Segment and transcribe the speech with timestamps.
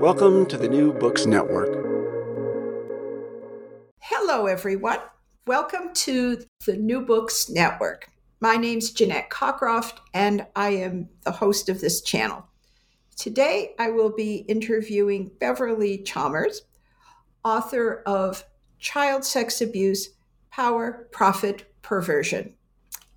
[0.00, 1.68] Welcome to the New Books Network.
[4.00, 4.98] Hello, everyone.
[5.46, 8.10] Welcome to the New Books Network.
[8.40, 12.46] My name's Jeanette Cockcroft, and I am the host of this channel.
[13.16, 16.62] Today, I will be interviewing Beverley Chalmers,
[17.44, 18.44] author of
[18.78, 20.10] Child Sex Abuse
[20.50, 22.52] Power, Profit, Perversion.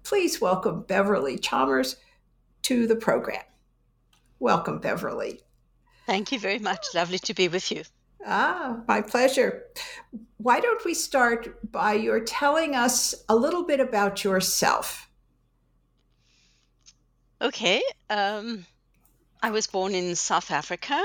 [0.04, 1.98] Please welcome Beverley Chalmers
[2.62, 3.44] to the program.
[4.40, 5.42] Welcome, Beverley.
[6.10, 6.88] Thank you very much.
[6.96, 7.84] Lovely to be with you.
[8.26, 9.66] Ah, my pleasure.
[10.38, 15.08] Why don't we start by your telling us a little bit about yourself?
[17.40, 17.84] Okay.
[18.10, 18.66] Um,
[19.44, 21.00] I was born in South Africa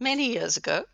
[0.00, 0.84] many years ago.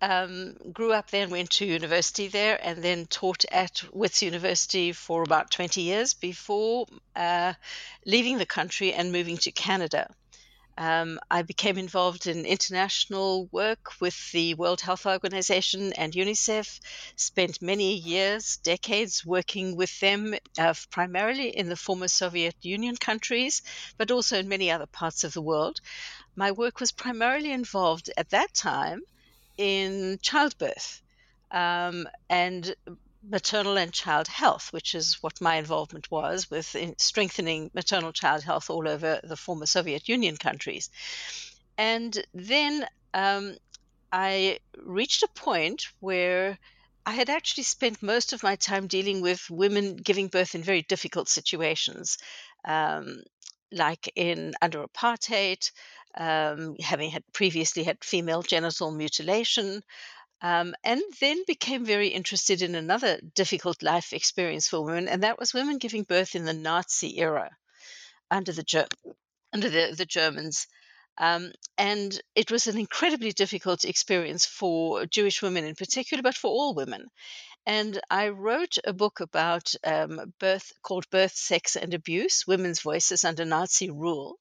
[0.00, 4.92] Um, grew up there and went to university there, and then taught at Wits University
[4.92, 7.52] for about 20 years before uh,
[8.06, 10.08] leaving the country and moving to Canada.
[10.80, 16.80] Um, I became involved in international work with the World Health Organization and UNICEF.
[17.16, 23.60] Spent many years, decades working with them, uh, primarily in the former Soviet Union countries,
[23.98, 25.82] but also in many other parts of the world.
[26.34, 29.02] My work was primarily involved at that time
[29.58, 31.02] in childbirth.
[31.50, 32.74] Um, and
[33.22, 38.70] maternal and child health, which is what my involvement was with strengthening maternal child health
[38.70, 40.90] all over the former Soviet Union countries.
[41.76, 43.56] And then um,
[44.12, 46.58] I reached a point where
[47.06, 50.82] I had actually spent most of my time dealing with women giving birth in very
[50.82, 52.18] difficult situations,
[52.64, 53.22] um,
[53.72, 55.70] like in under apartheid,
[56.16, 59.82] um, having had previously had female genital mutilation,
[60.42, 65.38] um, and then became very interested in another difficult life experience for women, and that
[65.38, 67.50] was women giving birth in the Nazi era
[68.30, 68.88] under the Ger-
[69.52, 70.66] under the, the Germans.
[71.18, 76.48] Um, and it was an incredibly difficult experience for Jewish women in particular, but for
[76.48, 77.08] all women.
[77.66, 83.24] And I wrote a book about um, birth called Birth, Sex, and Abuse Women's Voices
[83.24, 84.38] Under Nazi Rule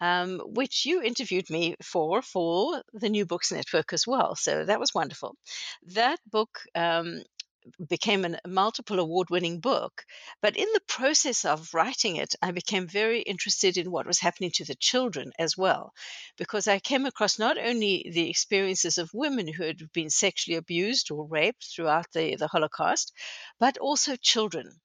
[0.00, 4.34] um, which you interviewed me for for the New Books Network as well.
[4.36, 5.36] So that was wonderful.
[5.94, 7.22] That book um,
[7.88, 10.04] became a multiple award winning book.
[10.40, 14.50] But in the process of writing it, I became very interested in what was happening
[14.54, 15.92] to the children as well,
[16.36, 21.10] because I came across not only the experiences of women who had been sexually abused
[21.10, 23.12] or raped throughout the, the Holocaust,
[23.58, 24.80] but also children.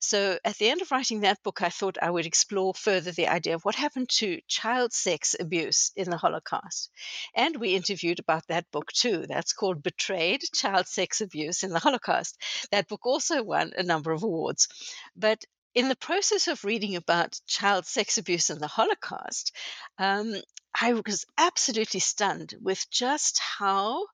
[0.00, 3.28] So at the end of writing that book, I thought I would explore further the
[3.28, 6.90] idea of what happened to child sex abuse in the Holocaust.
[7.34, 9.26] And we interviewed about that book too.
[9.26, 12.36] That's called Betrayed Child Sex Abuse in the Holocaust.
[12.70, 14.68] That book also won a number of awards.
[15.16, 15.44] But
[15.74, 19.52] in the process of reading about child sex abuse in the Holocaust,
[19.98, 20.34] um,
[20.80, 24.06] I was absolutely stunned with just how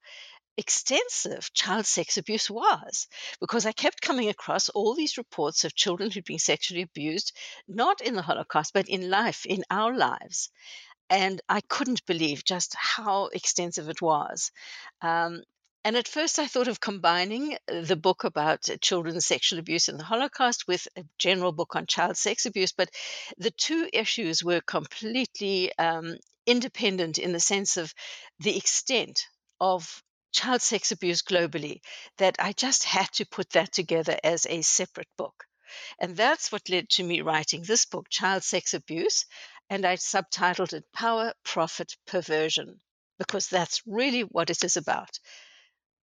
[0.61, 3.09] extensive child sex abuse was
[3.41, 7.33] because I kept coming across all these reports of children who'd been sexually abused,
[7.67, 10.51] not in the Holocaust, but in life, in our lives.
[11.09, 14.53] And I couldn't believe just how extensive it was.
[15.01, 15.43] Um,
[15.83, 20.05] and at first, I thought of combining the book about children's sexual abuse in the
[20.05, 22.91] Holocaust with a general book on child sex abuse, but
[23.39, 27.95] the two issues were completely um, independent in the sense of
[28.41, 29.27] the extent
[29.59, 31.81] of child sex abuse globally
[32.19, 35.45] that I just had to put that together as a separate book.
[35.99, 39.27] And that's what led to me writing this book, Child Sex Abuse,
[39.69, 42.81] and I subtitled it Power, Profit, Perversion,
[43.19, 45.19] because that's really what it is about.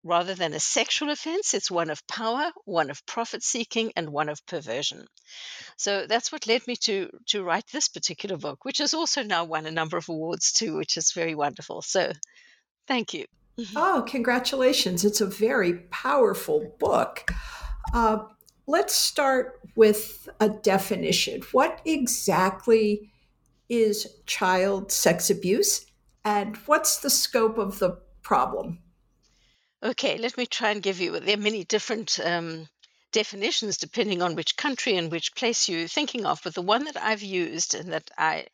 [0.03, 4.29] Rather than a sexual offense, it's one of power, one of profit seeking, and one
[4.29, 5.05] of perversion.
[5.75, 9.43] So that's what led me to to write this particular book, which has also now
[9.43, 11.81] won a number of awards too, which is very wonderful.
[11.81, 12.13] So
[12.87, 13.25] Thank you.
[13.75, 15.03] Oh, congratulations.
[15.03, 17.31] It's a very powerful book.
[17.93, 18.19] Uh,
[18.67, 21.41] let's start with a definition.
[21.51, 23.11] What exactly
[23.69, 25.85] is child sex abuse,
[26.23, 28.79] and what's the scope of the problem?
[29.83, 31.19] Okay, let me try and give you.
[31.19, 32.67] There are many different um,
[33.11, 36.97] definitions depending on which country and which place you're thinking of, but the one that
[36.97, 38.47] I've used and that I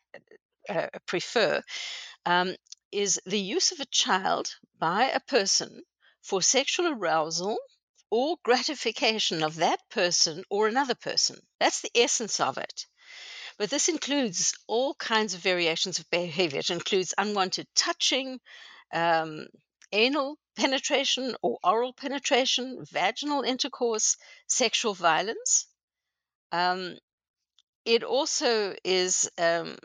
[0.68, 1.62] uh, prefer
[2.26, 2.54] um,
[2.94, 5.82] is the use of a child by a person
[6.22, 7.58] for sexual arousal
[8.10, 11.36] or gratification of that person or another person.
[11.58, 12.86] That's the essence of it.
[13.58, 16.60] But this includes all kinds of variations of behavior.
[16.60, 18.40] It includes unwanted touching,
[18.92, 19.46] um,
[19.92, 24.16] anal penetration or oral penetration, vaginal intercourse,
[24.46, 25.66] sexual violence.
[26.52, 26.96] Um,
[27.84, 29.76] it also is um,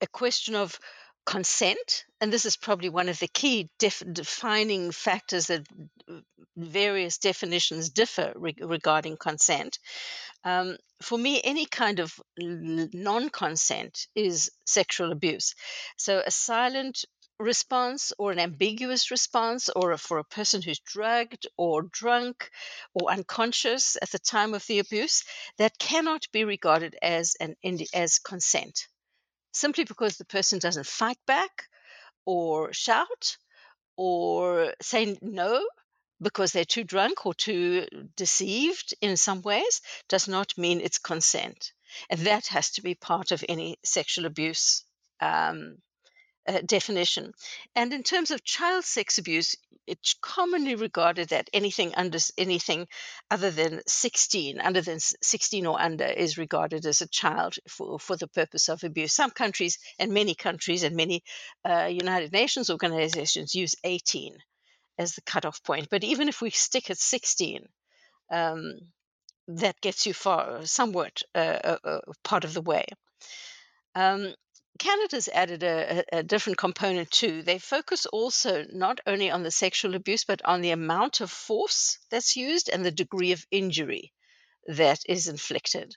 [0.00, 0.78] a question of
[1.24, 5.66] consent, and this is probably one of the key def- defining factors that
[6.56, 9.78] various definitions differ re- regarding consent.
[10.44, 15.54] Um, for me, any kind of non consent is sexual abuse.
[15.96, 17.04] So, a silent
[17.38, 22.50] response or an ambiguous response, or for a person who's drugged or drunk
[22.94, 25.24] or unconscious at the time of the abuse,
[25.58, 27.56] that cannot be regarded as an
[27.92, 28.86] as consent
[29.54, 31.68] simply because the person doesn't fight back
[32.26, 33.36] or shout
[33.96, 35.64] or say no
[36.20, 37.86] because they're too drunk or too
[38.16, 41.72] deceived in some ways does not mean it's consent.
[42.10, 44.84] And that has to be part of any sexual abuse
[45.20, 45.76] um,
[46.48, 47.32] uh, definition.
[47.74, 52.88] And in terms of child sex abuse, it's commonly regarded that anything under anything
[53.30, 58.16] other than 16, under than 16 or under, is regarded as a child for, for
[58.16, 59.12] the purpose of abuse.
[59.12, 61.22] Some countries and many countries and many
[61.64, 64.36] uh, United Nations organizations use 18
[64.98, 65.88] as the cutoff point.
[65.90, 67.66] But even if we stick at 16,
[68.30, 68.78] um,
[69.48, 72.86] that gets you far, somewhat uh, uh, uh part of the way.
[73.94, 74.34] Um,
[74.78, 77.42] Canada's added a, a, different component too.
[77.42, 81.98] They focus also not only on the sexual abuse, but on the amount of force
[82.10, 84.12] that's used and the degree of injury
[84.66, 85.94] that is inflicted.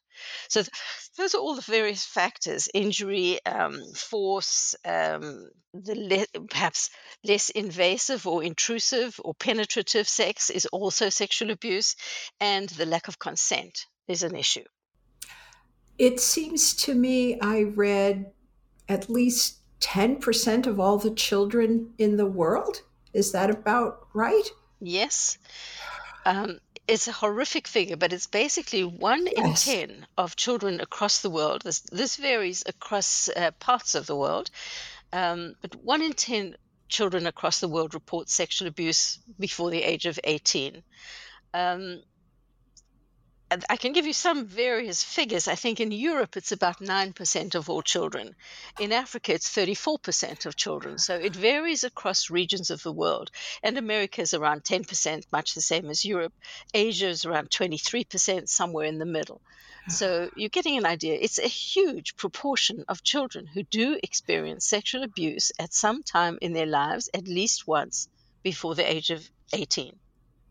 [0.50, 0.72] So, th-
[1.18, 6.90] those are all the various factors injury, um, force, um, the le- perhaps
[7.24, 11.96] less invasive or intrusive or penetrative sex is also sexual abuse,
[12.40, 14.66] and the lack of consent is an issue.
[15.98, 18.32] It seems to me I read
[18.90, 22.82] at least 10% of all the children in the world.
[23.14, 24.50] Is that about right?
[24.80, 25.38] Yes.
[26.26, 29.68] Um, it's a horrific figure, but it's basically one yes.
[29.68, 31.62] in 10 of children across the world.
[31.64, 34.50] This, this varies across uh, parts of the world,
[35.14, 36.56] um, but one in 10
[36.90, 40.82] children across the world report sexual abuse before the age of 18.
[41.54, 42.02] Um,
[43.50, 45.48] I can give you some various figures.
[45.48, 48.36] I think in Europe it's about 9% of all children.
[48.78, 50.98] In Africa it's 34% of children.
[50.98, 53.32] So it varies across regions of the world.
[53.64, 56.34] And America is around 10%, much the same as Europe.
[56.74, 59.42] Asia is around 23%, somewhere in the middle.
[59.90, 61.18] So you're getting an idea.
[61.20, 66.52] It's a huge proportion of children who do experience sexual abuse at some time in
[66.52, 68.10] their lives, at least once
[68.44, 69.98] before the age of 18.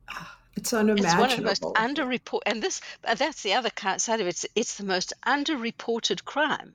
[0.09, 0.36] Ah.
[0.57, 1.07] It's unimaginable.
[1.07, 4.31] It's one of the most underreported, and this that's the other side of it.
[4.31, 6.75] It's, it's the most underreported crime,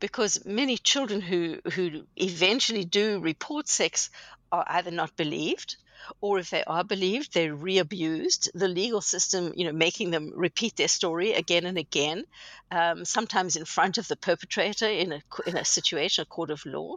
[0.00, 4.10] because many children who who eventually do report sex
[4.50, 5.76] are either not believed,
[6.20, 8.50] or if they are believed, they're re-abused.
[8.54, 12.24] The legal system, you know, making them repeat their story again and again,
[12.70, 16.64] um, sometimes in front of the perpetrator in a in a situation, a court of
[16.64, 16.96] law.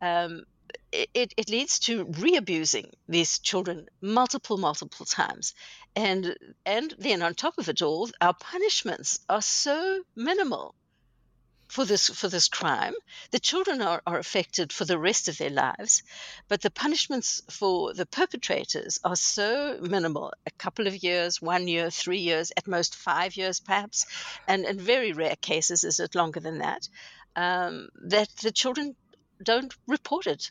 [0.00, 0.44] Um,
[0.92, 5.54] it, it leads to re-abusing these children multiple multiple times.
[5.94, 10.74] And and then on top of it all our punishments are so minimal
[11.68, 12.94] for this for this crime.
[13.30, 16.02] The children are, are affected for the rest of their lives
[16.48, 20.32] but the punishments for the perpetrators are so minimal.
[20.46, 24.06] A couple of years one year three years at most five years perhaps.
[24.46, 26.88] And in very rare cases is it longer than that?
[27.36, 28.96] Um, that the children
[29.42, 30.50] don't report it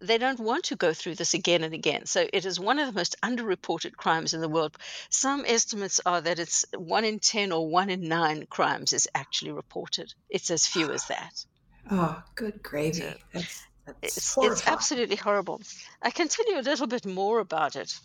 [0.00, 2.06] they don't want to go through this again and again.
[2.06, 4.76] So it is one of the most underreported crimes in the world.
[5.10, 9.52] Some estimates are that it's one in 10 or one in nine crimes is actually
[9.52, 10.12] reported.
[10.28, 11.44] It's as few as that.
[11.90, 13.00] Oh, good gravy.
[13.00, 15.62] So that's, that's it's, it's, absolutely horrible.
[16.02, 17.98] I can tell you a little bit more about it.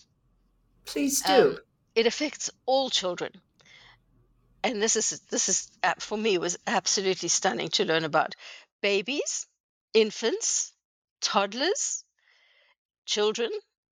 [0.85, 1.33] Please do.
[1.33, 1.57] Um,
[1.93, 3.31] it affects all children.
[4.63, 8.35] And this is this is uh, for me was absolutely stunning to learn about
[8.81, 9.47] babies,
[9.93, 10.72] infants,
[11.23, 12.03] toddlers,
[13.05, 13.49] children,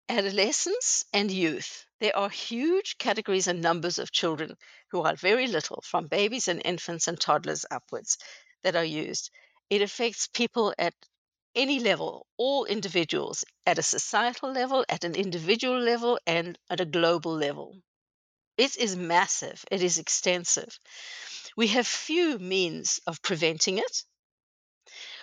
[0.09, 1.85] adolescents, and youth.
[1.99, 4.57] There are huge categories and numbers of children
[4.89, 8.17] who are very little, from babies and infants and toddlers upwards,
[8.63, 9.29] that are used.
[9.69, 10.95] It affects people at
[11.53, 16.85] any level, all individuals, at a societal level, at an individual level, and at a
[16.85, 17.79] global level.
[18.57, 20.79] It is massive, it is extensive.
[21.55, 24.03] We have few means of preventing it.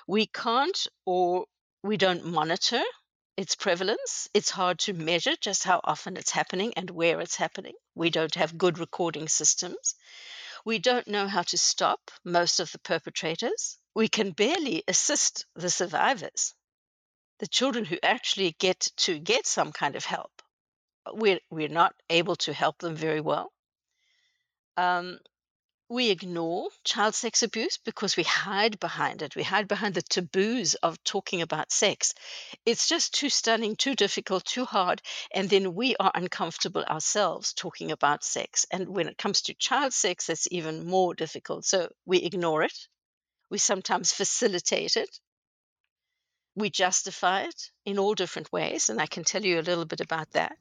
[0.09, 1.47] We can't or
[1.87, 2.83] we don't monitor
[3.37, 4.29] its prevalence.
[4.35, 7.75] It's hard to measure just how often it's happening and where it's happening.
[7.95, 9.95] We don't have good recording systems.
[10.65, 13.79] We don't know how to stop most of the perpetrators.
[13.95, 16.55] We can barely assist the survivors,
[17.39, 20.43] the children who actually get to get some kind of help.
[21.13, 23.53] We're, we're not able to help them very well.
[24.77, 25.21] Um,
[25.89, 29.37] we ignore child sex abuse because we hide behind it.
[29.37, 32.13] We hide behind the taboos of talking about sex.
[32.65, 35.01] It's just too stunning, too difficult, too hard.
[35.33, 38.67] And then we are uncomfortable ourselves talking about sex.
[38.73, 41.65] And when it comes to child sex, it's even more difficult.
[41.65, 42.89] So we ignore it.
[43.49, 45.21] We sometimes facilitate it.
[46.57, 48.89] We justify it in all different ways.
[48.89, 50.57] And I can tell you a little bit about that.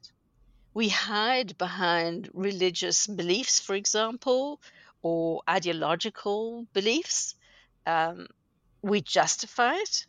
[0.72, 4.60] We hide behind religious beliefs, for example,
[5.06, 7.36] or ideological beliefs.
[7.86, 8.26] Um,
[8.82, 10.06] we justify it.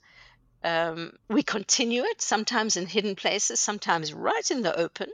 [0.64, 5.10] Um, we continue it, sometimes in hidden places, sometimes right in the open.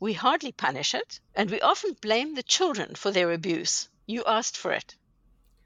[0.00, 3.88] We hardly punish it, and we often blame the children for their abuse.
[4.06, 4.96] You asked for it.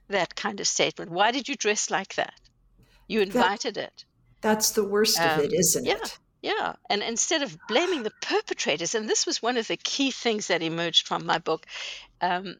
[0.08, 1.10] That kind of statement.
[1.10, 2.38] Why did you dress like that?
[3.08, 4.04] You invited that, it.
[4.42, 5.94] That's the worst um, of it, um, isn't yeah.
[5.94, 6.18] it?
[6.44, 10.48] Yeah, and instead of blaming the perpetrators, and this was one of the key things
[10.48, 11.64] that emerged from my book,
[12.20, 12.56] um,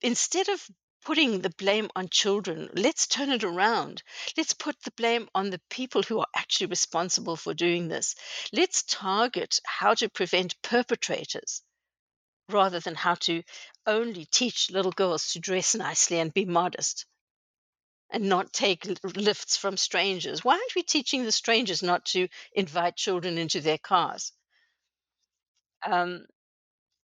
[0.00, 0.68] instead of
[1.04, 4.02] putting the blame on children, let's turn it around.
[4.36, 8.14] Let's put the blame on the people who are actually responsible for doing this.
[8.52, 11.62] Let's target how to prevent perpetrators
[12.48, 13.42] rather than how to
[13.86, 17.06] only teach little girls to dress nicely and be modest
[18.10, 20.44] and not take lifts from strangers?
[20.44, 24.32] Why aren't we teaching the strangers not to invite children into their cars?
[25.84, 26.26] Um,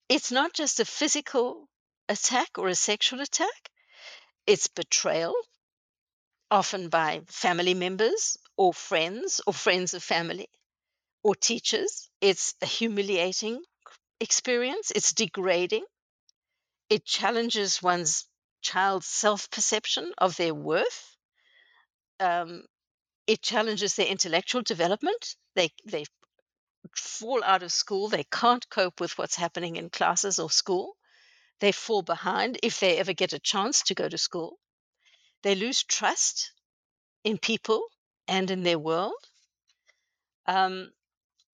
[0.09, 1.69] it's not just a physical
[2.09, 3.71] attack or a sexual attack,
[4.47, 5.35] it's betrayal,
[6.51, 10.49] often by family members or friends or friends of family
[11.23, 12.11] or teachers.
[12.21, 13.63] It's a humiliating
[14.21, 15.85] experience, it's degrading,
[16.89, 18.25] it challenges one's
[18.63, 21.15] child's self perception of their worth.
[22.21, 22.65] Um,
[23.27, 25.37] it challenges their intellectual development.
[25.57, 26.07] They, they
[26.97, 28.09] fall out of school.
[28.09, 30.97] They can't cope with what's happening in classes or school.
[31.61, 34.59] They fall behind if they ever get a chance to go to school.
[35.43, 36.53] They lose trust
[37.23, 37.87] in people
[38.27, 39.29] and in their world.
[40.47, 40.93] Um,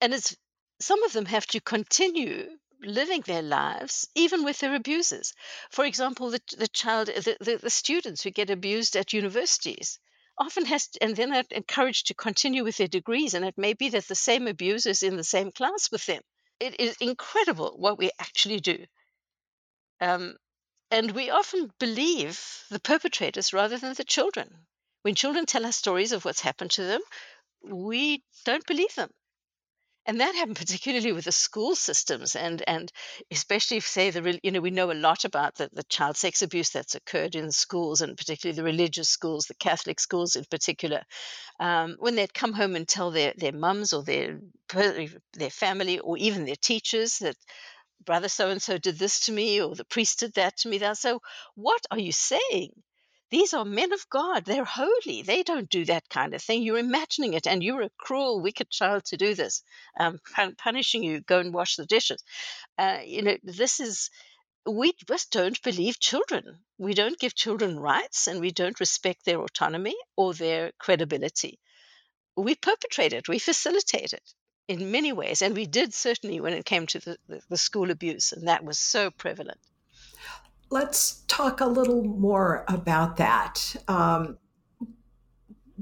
[0.00, 0.36] and it's
[0.80, 5.34] some of them have to continue living their lives even with their abusers.
[5.70, 9.98] For example, the, the child, the, the, the students who get abused at universities
[10.38, 13.74] often has to, and then are encouraged to continue with their degrees and it may
[13.74, 16.22] be that the same abuser is in the same class with them
[16.58, 18.78] it is incredible what we actually do
[20.00, 20.36] um,
[20.90, 22.40] and we often believe
[22.70, 24.66] the perpetrators rather than the children.
[25.02, 27.00] When children tell us stories of what's happened to them
[27.64, 29.10] we don't believe them.
[30.06, 32.90] And that happened particularly with the school systems and and
[33.30, 36.42] especially if say the you know we know a lot about the, the child sex
[36.42, 41.02] abuse that's occurred in schools and particularly the religious schools the catholic schools in particular
[41.60, 44.40] um, when they'd come home and tell their their mums or their
[45.34, 47.36] their family or even their teachers that
[48.04, 50.78] brother so and so did this to me or the priest did that to me
[50.78, 51.14] they'll say
[51.54, 52.72] what are you saying
[53.30, 54.44] these are men of God.
[54.44, 55.22] They're holy.
[55.22, 56.64] They don't do that kind of thing.
[56.64, 59.62] You're imagining it, and you're a cruel, wicked child to do this.
[59.98, 60.18] Um,
[60.58, 62.24] punishing you, go and wash the dishes.
[62.76, 64.10] Uh, you know, this is
[64.66, 66.64] we just don't believe children.
[66.76, 71.60] We don't give children rights, and we don't respect their autonomy or their credibility.
[72.36, 73.28] We perpetrate it.
[73.28, 74.34] We facilitate it
[74.70, 78.32] in many ways, and we did certainly when it came to the, the, school abuse,
[78.32, 79.58] and that was so prevalent
[80.70, 83.76] let's talk a little more about that.
[83.88, 84.38] Um,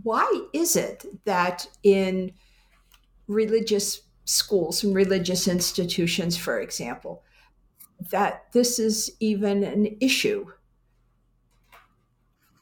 [0.02, 2.32] why is it that in
[3.26, 7.22] religious schools and religious institutions, for example,
[8.10, 10.46] that this is even an issue?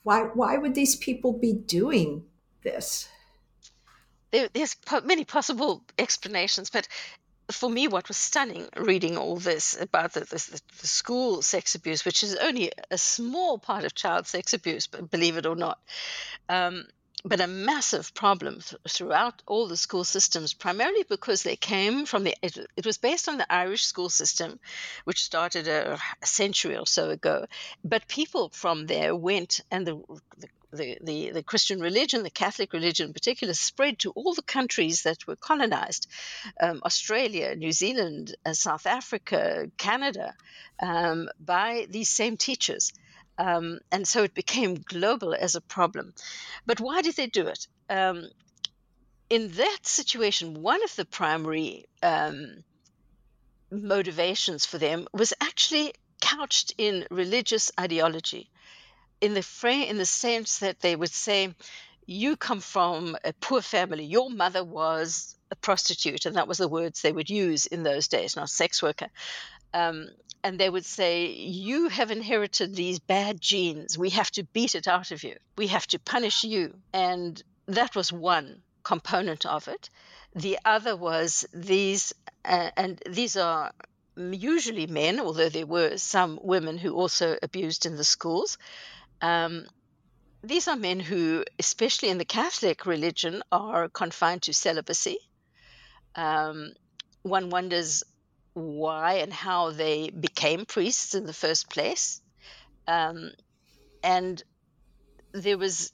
[0.03, 2.25] Why, why would these people be doing
[2.63, 3.09] this?
[4.31, 6.89] There, there's many possible explanations, but
[7.51, 12.05] for me, what was stunning reading all this about the, the, the, school sex abuse,
[12.05, 15.79] which is only a small part of child sex abuse, believe it or not,
[16.49, 16.87] um,
[17.27, 22.23] but a massive problem th- throughout all the school systems, primarily because they came from
[22.23, 24.61] the, it, it, was based on the Irish school system,
[25.05, 27.47] which started a, century or so ago.
[27.85, 30.01] But people from there went, and the,
[30.39, 34.43] the the, the, the, Christian religion, the Catholic religion in particular, spread to all the
[34.43, 36.07] countries that were colonized
[36.61, 40.35] um, Australia, New Zealand, uh, South Africa, Canada
[40.83, 42.93] um, by these same teachers.
[43.39, 46.15] Um, and so it became global as a problem.
[46.65, 47.67] But why did they do it?
[47.91, 48.29] Um,
[49.29, 52.65] in that situation, one of the primary um,
[53.71, 58.51] motivations for them was actually couched in religious ideology
[59.21, 61.55] in the frame in the sense that they would say
[62.07, 66.69] you come from a poor family your mother was a prostitute and that was the
[66.69, 69.09] words they would use in those days not sex worker
[69.75, 70.09] um,
[70.47, 73.99] and they would say you have inherited these bad genes.
[73.99, 75.35] We have to beat it out of you.
[75.59, 76.73] We have to punish you.
[76.93, 79.91] And that was one component of it.
[80.37, 82.13] The other was these
[82.45, 83.73] uh, and these are
[84.17, 88.57] usually men although there were some women who also abused in the schools.
[89.21, 89.67] Um,
[90.45, 95.19] these are men who, especially in the Catholic religion, are confined to celibacy.
[96.15, 96.73] Um,
[97.23, 98.05] one wonders
[98.57, 102.23] why and how they became priests in the first place.
[102.89, 103.33] Um,
[104.03, 104.43] and
[105.33, 105.93] there was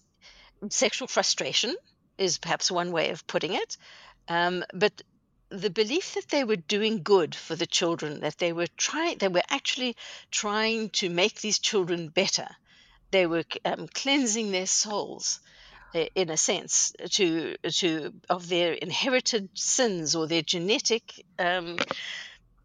[0.70, 1.74] sexual frustration,
[2.18, 3.76] is perhaps one way of putting it.
[4.28, 5.02] Um, but
[5.48, 9.26] the belief that they were doing good for the children, that they were trying, they
[9.26, 9.96] were actually
[10.30, 12.46] trying to make these children better,
[13.10, 15.40] they were um, cleansing their souls
[16.14, 21.76] in a sense to to of their inherited sins or their genetic um,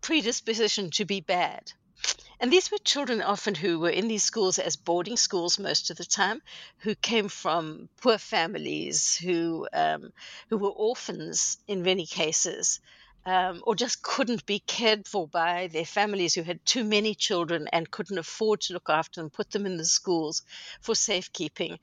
[0.07, 1.73] predisposition to be bad
[2.39, 5.97] and these were children often who were in these schools as boarding schools most of
[5.97, 6.41] the time,
[6.77, 10.13] who came from poor families, who um,
[10.49, 12.79] who were orphans in many cases,
[13.25, 17.67] um, or just couldn't be cared for by their families who had too many children
[17.73, 20.43] and couldn't afford to look after them, put them in the schools
[20.79, 21.79] for safekeeping.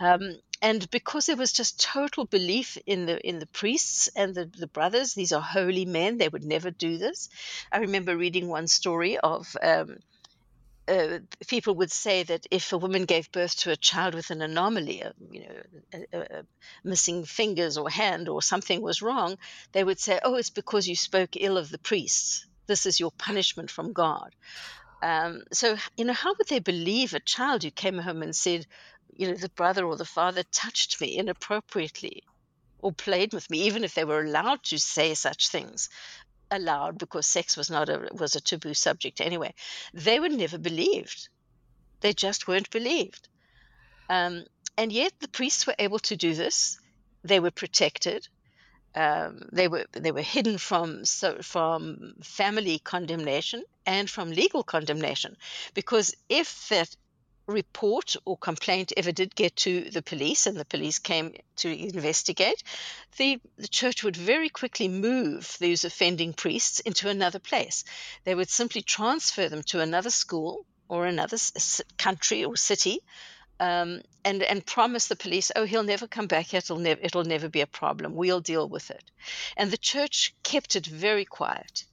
[0.00, 4.46] Um, and because there was just total belief in the in the priests and the,
[4.46, 7.28] the brothers, these are holy men, they would never do this.
[7.70, 9.98] I remember reading one story of um,
[10.88, 14.42] uh, people would say that if a woman gave birth to a child with an
[14.42, 15.62] anomaly, uh, you know,
[15.94, 16.42] a, a, a
[16.82, 19.36] missing fingers or hand or something was wrong,
[19.72, 22.46] they would say, "Oh, it's because you spoke ill of the priests.
[22.66, 24.34] This is your punishment from God."
[25.02, 28.66] Um, so, you know, how would they believe a child who came home and said,
[29.18, 32.22] you know, the brother or the father touched me inappropriately
[32.78, 35.90] or played with me, even if they were allowed to say such things?
[36.50, 39.52] allowed because sex was not a was a taboo subject anyway.
[39.92, 41.28] They were never believed.
[42.00, 43.28] They just weren't believed.
[44.08, 44.44] Um,
[44.76, 46.78] and yet the priests were able to do this.
[47.24, 48.28] They were protected.
[48.94, 55.36] Um, they were they were hidden from so, from family condemnation and from legal condemnation,
[55.74, 56.88] because if that
[57.48, 62.62] report or complaint ever did get to the police and the police came to investigate,
[63.16, 67.84] the, the church would very quickly move those offending priests into another place.
[68.24, 71.38] They would simply transfer them to another school or another
[71.96, 73.00] country or city.
[73.60, 76.54] Um, and and promise the police, oh, he'll never come back.
[76.54, 78.14] It'll never it'll never be a problem.
[78.14, 79.02] We'll deal with it.
[79.56, 81.84] And the church kept it very quiet.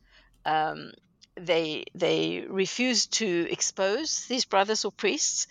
[0.45, 0.91] Um,
[1.35, 5.47] they they refused to expose these brothers or priests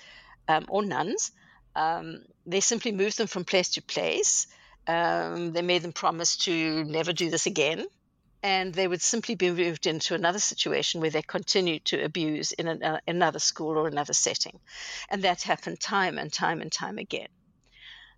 [0.48, 1.32] um, or nuns.
[1.76, 4.46] Um, they simply moved them from place to place.
[4.86, 7.86] Um, they made them promise to never do this again,
[8.42, 12.68] and they would simply be moved into another situation where they continued to abuse in
[12.68, 14.60] an, uh, another school or another setting,
[15.08, 17.28] and that happened time and time and time again.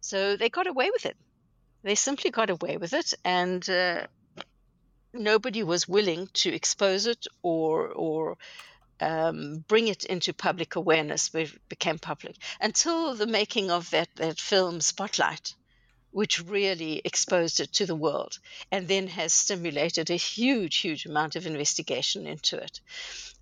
[0.00, 1.16] So they got away with it.
[1.82, 4.06] They simply got away with it, and uh,
[5.18, 8.36] nobody was willing to expose it or or
[9.00, 11.34] um, bring it into public awareness.
[11.34, 15.54] It became public until the making of that that film Spotlight,
[16.10, 18.38] which really exposed it to the world,
[18.72, 22.80] and then has stimulated a huge, huge amount of investigation into it.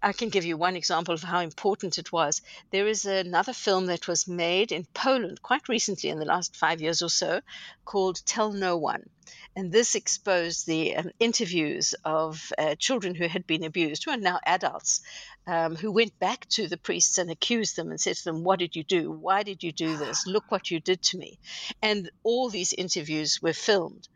[0.02, 2.42] I can give you one example of how important it was.
[2.70, 6.82] There is another film that was made in Poland quite recently, in the last five
[6.82, 7.40] years or so,
[7.86, 9.08] called Tell No One.
[9.56, 14.16] And this exposed the um, interviews of uh, children who had been abused, who are
[14.16, 15.02] now adults,
[15.46, 18.58] um, who went back to the priests and accused them and said to them, What
[18.58, 19.10] did you do?
[19.10, 20.26] Why did you do this?
[20.26, 21.38] Look what you did to me.
[21.80, 24.08] And all these interviews were filmed.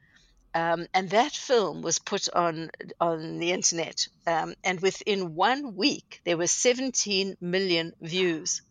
[0.55, 2.71] Um, and that film was put on
[3.01, 8.63] on the internet, um, and within one week there were 17 million views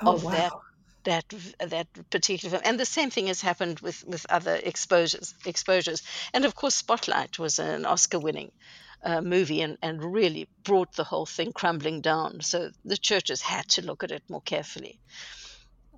[0.00, 0.30] oh, of wow.
[0.30, 0.52] that
[1.08, 1.24] that
[1.58, 2.62] that particular film.
[2.64, 6.02] and the same thing has happened with with other exposures exposures.
[6.34, 8.52] And of course spotlight was an oscar winning
[9.02, 12.40] uh, movie and, and really brought the whole thing crumbling down.
[12.40, 14.98] So the churches had to look at it more carefully.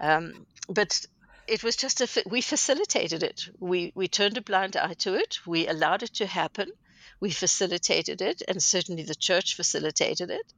[0.01, 1.07] Um, but
[1.47, 3.49] it was just a we facilitated it.
[3.59, 5.39] We we turned a blind eye to it.
[5.47, 6.71] We allowed it to happen.
[7.19, 10.49] We facilitated it and certainly the church facilitated it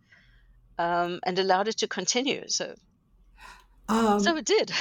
[0.78, 2.44] um, and allowed it to continue.
[2.48, 2.74] So
[3.88, 4.72] um, so it did.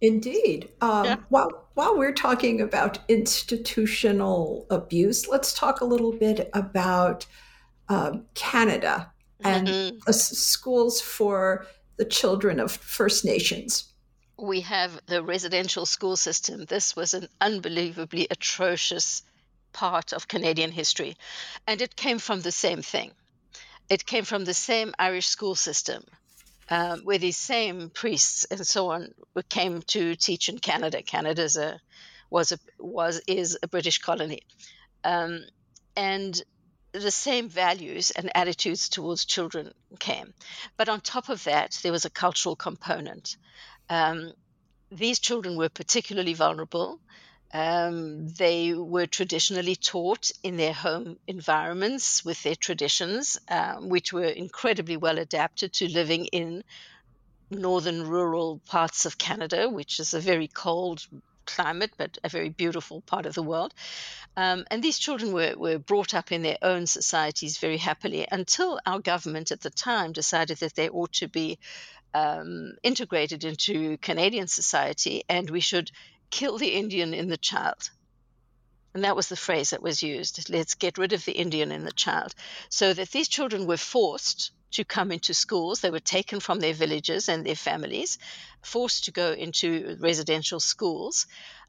[0.00, 0.68] Indeed.
[0.80, 1.16] Um, yeah.
[1.28, 7.26] While while we're talking about institutional abuse, let's talk a little bit about
[7.88, 10.12] um, Canada and mm-hmm.
[10.12, 13.92] schools for the children of First Nations.
[14.40, 16.64] We have the residential school system.
[16.64, 19.22] This was an unbelievably atrocious
[19.72, 21.16] part of Canadian history,
[21.66, 23.10] and it came from the same thing.
[23.88, 26.04] It came from the same Irish school system
[26.70, 29.14] um, where these same priests and so on
[29.48, 31.02] came to teach in Canada.
[31.02, 31.80] Canada a,
[32.30, 34.42] was a was is a British colony,
[35.04, 35.44] um,
[35.96, 36.42] and
[36.92, 40.32] the same values and attitudes towards children came.
[40.76, 43.36] But on top of that, there was a cultural component.
[43.88, 44.32] Um,
[44.90, 47.00] these children were particularly vulnerable.
[47.52, 54.24] Um, they were traditionally taught in their home environments with their traditions, um, which were
[54.24, 56.62] incredibly well adapted to living in
[57.50, 61.06] northern rural parts of Canada, which is a very cold
[61.46, 63.72] climate, but a very beautiful part of the world.
[64.36, 68.78] Um, and these children were, were brought up in their own societies very happily until
[68.84, 71.58] our government at the time decided that they ought to be
[72.14, 75.90] um, integrated into Canadian society and we should
[76.30, 77.90] kill the Indian in the child.
[78.94, 80.50] And that was the phrase that was used.
[80.50, 82.34] Let's get rid of the Indian in the child.
[82.68, 85.80] So that these children were forced to come into schools.
[85.80, 88.18] They were taken from their villages and their families,
[88.62, 91.26] forced to go into residential schools,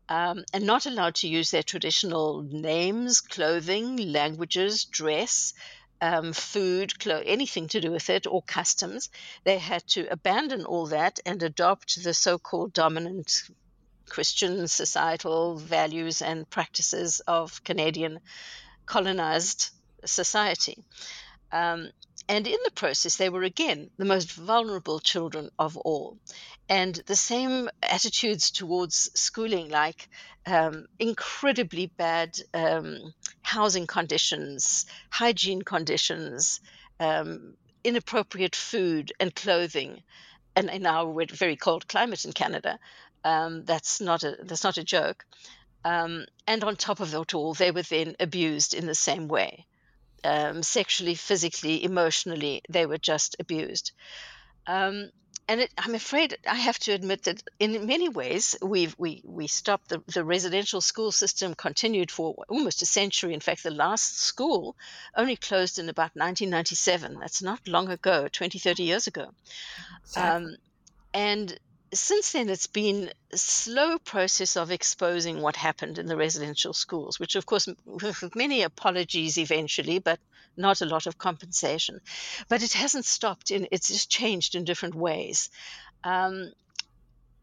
[0.07, 5.53] um, and not allowed to use their traditional names, clothing, languages, dress.
[6.01, 9.09] Um, food, clo- anything to do with it, or customs.
[9.43, 13.43] They had to abandon all that and adopt the so called dominant
[14.09, 18.19] Christian societal values and practices of Canadian
[18.85, 19.69] colonized
[20.05, 20.77] society.
[21.51, 21.89] Um,
[22.27, 26.17] and in the process, they were again the most vulnerable children of all.
[26.69, 30.07] And the same attitudes towards schooling, like
[30.45, 36.61] um, incredibly bad um, housing conditions, hygiene conditions,
[36.99, 40.03] um, inappropriate food and clothing,
[40.55, 42.77] and in our very cold climate in Canada,
[43.23, 45.25] um, that's not a that's not a joke.
[45.85, 49.65] Um, and on top of it all, they were then abused in the same way,
[50.23, 52.61] um, sexually, physically, emotionally.
[52.69, 53.91] They were just abused.
[54.67, 55.09] Um,
[55.47, 59.47] and it, I'm afraid I have to admit that in many ways we've we we
[59.47, 63.33] stopped the, the residential school system continued for almost a century.
[63.33, 64.75] In fact, the last school
[65.15, 67.17] only closed in about 1997.
[67.19, 69.31] That's not long ago, 20, 30 years ago.
[70.03, 70.45] Exactly.
[70.45, 70.55] Um,
[71.15, 71.59] and
[71.93, 77.19] since then, it's been a slow process of exposing what happened in the residential schools,
[77.19, 80.19] which, of course, with many apologies eventually, but
[80.57, 81.99] not a lot of compensation.
[82.47, 85.49] But it hasn't stopped, in, it's just changed in different ways.
[86.03, 86.51] Um,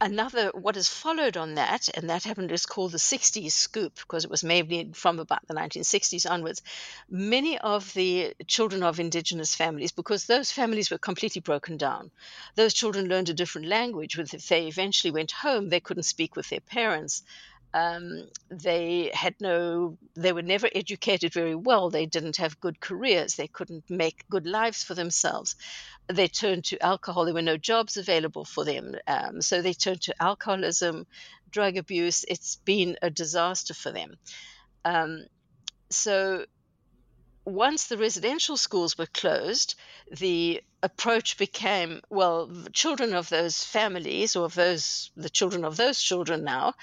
[0.00, 4.24] another what has followed on that and that happened is called the 60s scoop because
[4.24, 6.62] it was made from about the 1960s onwards.
[7.08, 12.10] Many of the children of indigenous families because those families were completely broken down
[12.54, 15.68] those children learned a different language if they eventually went home.
[15.68, 17.22] They couldn't speak with their parents
[17.74, 21.90] um, they had no, they were never educated very well.
[21.90, 23.34] They didn't have good careers.
[23.34, 25.56] They couldn't make good lives for themselves.
[26.08, 27.24] They turned to alcohol.
[27.24, 28.94] There were no jobs available for them.
[29.06, 31.06] Um, so they turned to alcoholism,
[31.50, 32.24] drug abuse.
[32.28, 34.16] It's been a disaster for them.
[34.84, 35.26] Um,
[35.90, 36.46] so
[37.44, 39.76] once the residential schools were closed,
[40.10, 45.76] the approach became well, the children of those families or of those the children of
[45.76, 46.74] those children now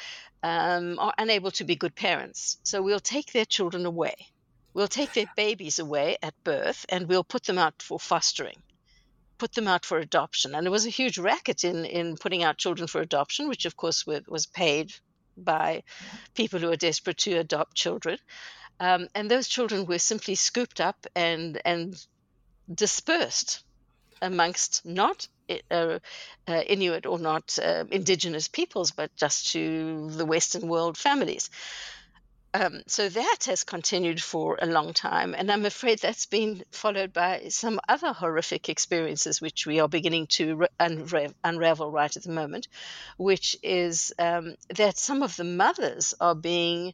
[0.43, 2.57] um, are unable to be good parents.
[2.63, 4.15] So we'll take their children away.
[4.73, 8.61] We'll take their babies away at birth and we'll put them out for fostering,
[9.37, 10.53] put them out for adoption.
[10.53, 13.77] And there was a huge racket in, in putting out children for adoption, which of
[13.77, 14.91] course was paid
[15.37, 15.83] by
[16.33, 18.17] people who are desperate to adopt children.
[18.79, 21.95] Um, and those children were simply scooped up and, and
[22.73, 23.63] dispersed
[24.21, 25.99] amongst not uh,
[26.47, 31.49] uh, Inuit or not uh, indigenous peoples, but just to the Western world families.
[32.55, 37.11] um, so that has continued for a long time, and I'm afraid that's been followed
[37.11, 42.31] by some other horrific experiences, which we are beginning to unra- unravel right at the
[42.31, 42.67] moment,
[43.17, 46.93] which is um, that some of the mothers are being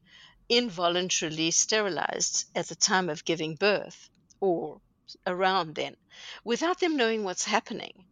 [0.49, 4.09] involuntarily sterilized at the time of giving birth
[4.39, 4.79] or
[5.27, 5.95] around then,
[6.45, 8.05] without them knowing what's happening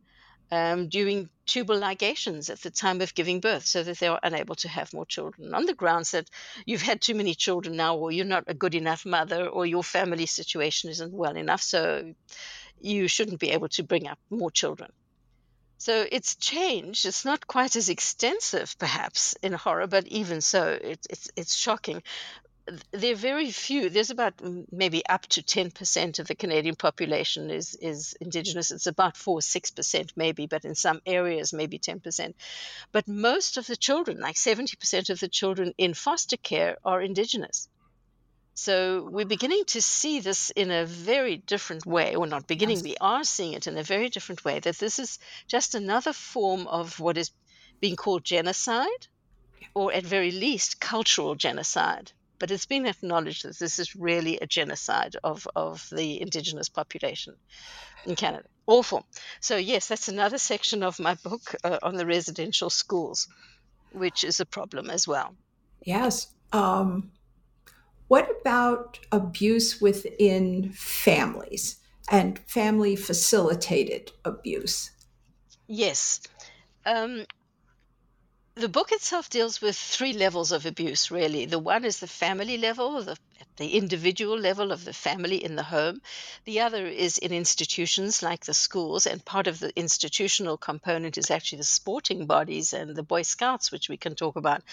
[0.51, 4.55] um, doing tubal ligations at the time of giving birth so that they are unable
[4.55, 6.29] to have more children on the grounds that
[6.65, 9.83] you've had too many children now or you're not a good enough mother or your
[9.83, 12.13] family situation isn't well enough so
[12.81, 14.91] you shouldn't be able to bring up more children.
[15.79, 17.05] So it's changed.
[17.05, 22.01] It's not quite as extensive perhaps in horror but even so it, it's it's shocking
[22.91, 23.89] there are very few.
[23.89, 24.33] There's about
[24.71, 28.71] maybe up to 10% of the Canadian population is, is Indigenous.
[28.71, 32.33] It's about 4 6% maybe, but in some areas, maybe 10%.
[32.91, 37.69] But most of the children, like 70% of the children in foster care, are Indigenous.
[38.53, 42.97] So we're beginning to see this in a very different way, or not beginning, we
[42.99, 46.99] are seeing it in a very different way, that this is just another form of
[46.99, 47.31] what is
[47.79, 49.07] being called genocide,
[49.73, 54.47] or at very least, cultural genocide but it's been acknowledged that this is really a
[54.47, 57.35] genocide of, of the indigenous population
[58.05, 58.47] in Canada.
[58.65, 59.05] Awful.
[59.39, 63.27] So, yes, that's another section of my book uh, on the residential schools,
[63.91, 65.35] which is a problem as well.
[65.83, 66.27] Yes.
[66.51, 67.11] Um,
[68.07, 71.77] what about abuse within families
[72.09, 74.91] and family facilitated abuse?
[75.67, 76.21] Yes.
[76.85, 77.25] Um,
[78.57, 81.45] the book itself deals with three levels of abuse really.
[81.45, 83.15] The one is the family level the,
[83.57, 86.01] the individual level of the family in the home.
[86.45, 91.29] The other is in institutions like the schools and part of the institutional component is
[91.29, 94.63] actually the sporting bodies and the boy scouts which we can talk about.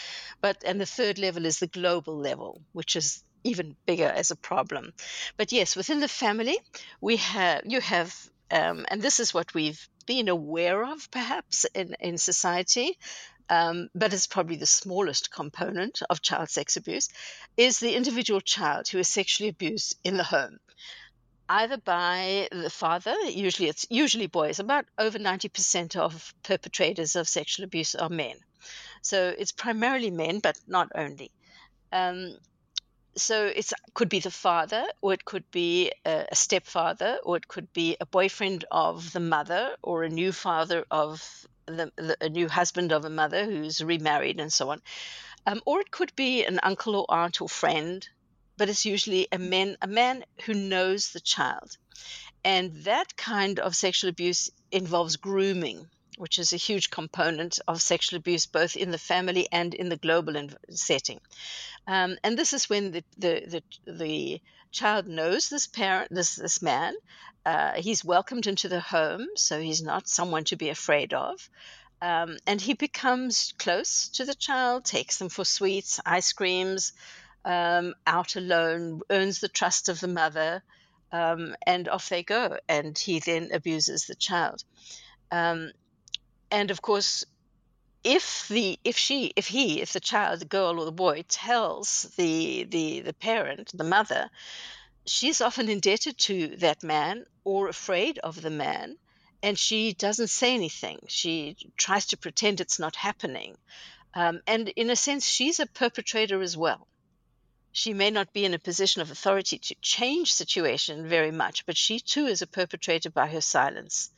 [0.40, 4.37] But and the third level is the global level which is even bigger as a
[4.37, 4.94] problem.
[5.37, 6.59] But yes within the family
[7.03, 8.14] we have you have
[8.51, 12.99] um, and this is what we've been aware of perhaps in, in society
[13.48, 17.09] um, but it's probably the smallest component of child sex abuse,
[17.57, 20.59] is the individual child who is sexually abused in the home,
[21.48, 23.14] either by the father.
[23.26, 24.59] Usually, it's usually boys.
[24.59, 28.37] About over ninety percent of perpetrators of sexual abuse are men,
[29.02, 31.30] so it's primarily men, but not only.
[31.92, 32.37] Um,
[33.16, 37.46] so it could be the father, or it could be a, a, stepfather, or it
[37.46, 42.29] could be a boyfriend of the mother, or a new father of the, the, a
[42.29, 44.81] new husband of a mother who's remarried and so on.
[45.46, 48.07] Um, or it could be an uncle or aunt or friend,
[48.57, 51.77] but it's usually a man, a man who knows the child.
[52.44, 58.18] And that kind of sexual abuse involves grooming, which is a huge component of sexual
[58.18, 61.20] abuse, both in the family and in the global setting.
[61.87, 64.40] Um, and this is when the, the, the, the
[64.74, 66.94] child knows this parent, this, this man,
[67.46, 71.48] uh, he's welcomed into the home, so he's not someone to be afraid of.
[72.02, 76.92] Um, and he becomes close to the child, takes them for sweets, ice creams,
[77.44, 80.62] um, out alone, earns the trust of the mother,
[81.12, 82.58] um, and off they go.
[82.68, 84.64] And he then abuses the child.
[85.30, 85.70] Um,
[86.50, 87.24] and of course,
[88.05, 92.03] if the if she if he if the child the girl or the boy tells
[92.17, 94.31] the the the parent the mother
[95.07, 98.97] she's often indebted to that man or afraid of the man,
[99.43, 100.99] and she doesn't say anything.
[101.09, 103.57] She tries to pretend it's not happening.
[104.14, 106.87] Um, and in a sense, she's a perpetrator as well.
[107.73, 111.77] She may not be in a position of authority to change situation very much, but
[111.77, 114.11] she too is a perpetrator by her silence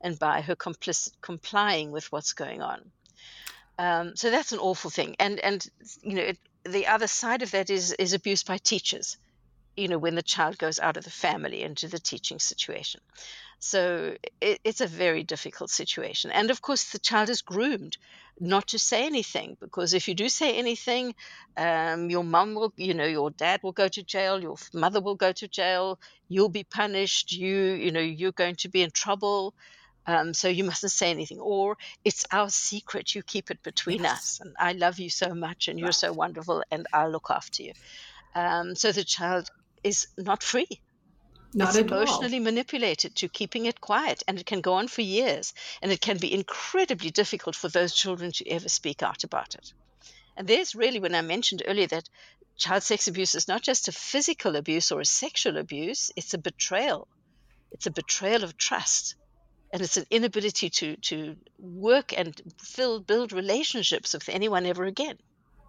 [0.00, 2.90] and by her complicit complying with what's going on.
[3.78, 5.16] Um, so that's an awful thing.
[5.18, 5.66] And and
[6.02, 9.16] you know it, the other side of that is is abuse by teachers
[9.76, 13.00] you know when the child goes out of the family into the teaching situation.
[13.58, 16.30] So it, it's a very difficult situation.
[16.30, 17.96] And of course the child is groomed
[18.40, 21.14] not to say anything because if you do say anything
[21.56, 25.14] um, your mum will you know your dad will go to jail your mother will
[25.14, 29.54] go to jail you'll be punished you you know you're going to be in trouble
[30.06, 34.12] um, so you mustn't say anything or it's our secret you keep it between yes.
[34.12, 37.62] us and i love you so much and you're so wonderful and i'll look after
[37.62, 37.72] you
[38.34, 39.48] um, so the child
[39.82, 40.80] is not free.
[41.52, 42.44] Not it's emotionally all.
[42.44, 45.54] manipulated to keeping it quiet, and it can go on for years.
[45.82, 49.72] And it can be incredibly difficult for those children to ever speak out about it.
[50.36, 52.08] And there's really when I mentioned earlier that
[52.56, 56.38] child sex abuse is not just a physical abuse or a sexual abuse, it's a
[56.38, 57.06] betrayal.
[57.70, 59.14] It's a betrayal of trust.
[59.74, 65.18] And it's an inability to, to work and fill, build relationships with anyone ever again.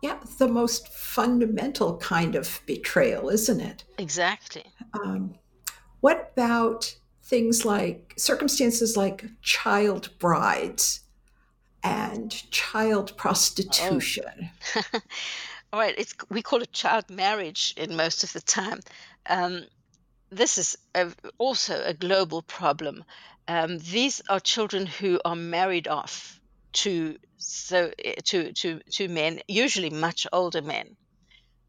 [0.03, 3.83] yeah, the most fundamental kind of betrayal, isn't it?
[3.97, 4.63] Exactly.
[4.93, 5.33] Um,
[6.01, 10.99] what about things like circumstances like child brides
[11.83, 14.51] and child prostitution?
[14.75, 14.81] Oh.
[15.73, 18.81] All right, it's we call it child marriage in most of the time.
[19.27, 19.65] Um,
[20.29, 23.03] this is a, also a global problem.
[23.47, 26.39] Um, these are children who are married off
[26.73, 30.95] to so eh, to to to men, usually much older men.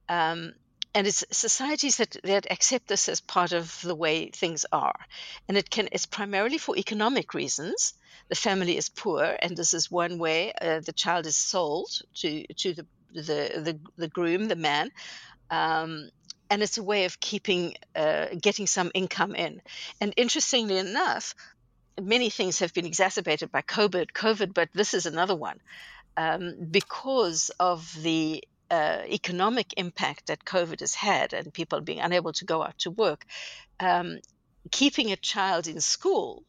[0.08, 0.54] Um,
[0.94, 4.98] and it's societies that, that accept this as part of the way things are.
[5.46, 7.92] And it can it's primarily for economic reasons.
[8.28, 12.46] The family is poor and this is one way uh, the child is sold to
[12.54, 13.20] to the the
[13.66, 14.90] the, the groom the man.
[15.50, 16.08] Um,
[16.48, 19.60] and it's a way of keeping uh, getting some income in.
[20.00, 21.34] And interestingly enough
[22.00, 25.60] many things have been exacerbated by covid covid but this is another one
[26.16, 32.32] um, because of the uh, economic impact that COVID has had and people being unable
[32.32, 33.24] to go out to work,
[33.78, 34.18] um,
[34.70, 36.42] keeping a child in school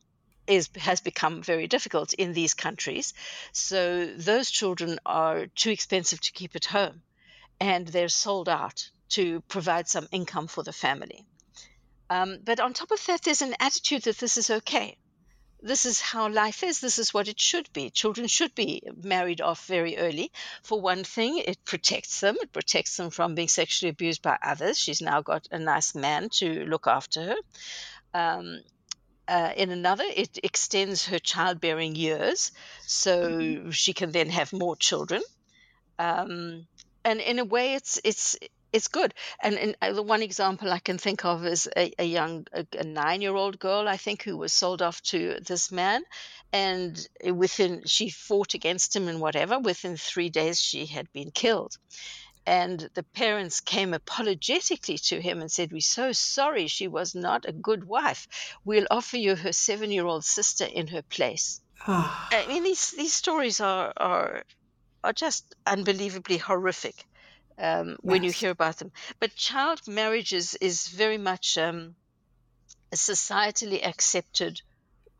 [0.47, 3.13] is has become very difficult in these countries.
[3.51, 7.01] So those children are too expensive to keep at home,
[7.59, 11.25] and they're sold out to provide some income for the family.
[12.09, 14.97] Um, but on top of that, there's an attitude that this is okay
[15.67, 16.79] this is how life is.
[16.79, 17.89] This is what it should be.
[17.89, 20.31] Children should be married off very early.
[20.63, 22.37] For one thing, it protects them.
[22.41, 24.79] It protects them from being sexually abused by others.
[24.79, 27.35] She's now got a nice man to look after her.
[28.13, 28.61] Um,
[29.27, 32.51] uh, in another, it extends her childbearing years,
[32.85, 33.71] so mm-hmm.
[33.71, 35.21] she can then have more children.
[35.99, 36.65] Um,
[37.03, 38.37] and in a way, it's it's
[38.77, 39.13] it's good.
[39.41, 42.65] And, and uh, the one example I can think of is a, a young, a,
[42.77, 46.03] a nine year old girl, I think, who was sold off to this man.
[46.53, 49.59] And within, she fought against him and whatever.
[49.59, 51.75] Within three days, she had been killed.
[52.45, 56.67] And the parents came apologetically to him and said, We're so sorry.
[56.67, 58.27] She was not a good wife.
[58.63, 61.61] We'll offer you her seven year old sister in her place.
[62.31, 64.43] I mean, these, these stories are, are,
[65.03, 67.05] are just unbelievably horrific
[67.57, 67.97] um, yes.
[68.01, 68.91] when you hear about them.
[69.19, 71.95] But child marriages is, is very much um,
[72.91, 74.61] a societally accepted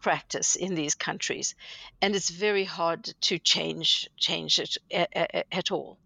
[0.01, 1.55] practice in these countries,
[2.01, 4.77] and it's very hard to change change it
[5.51, 5.97] at all.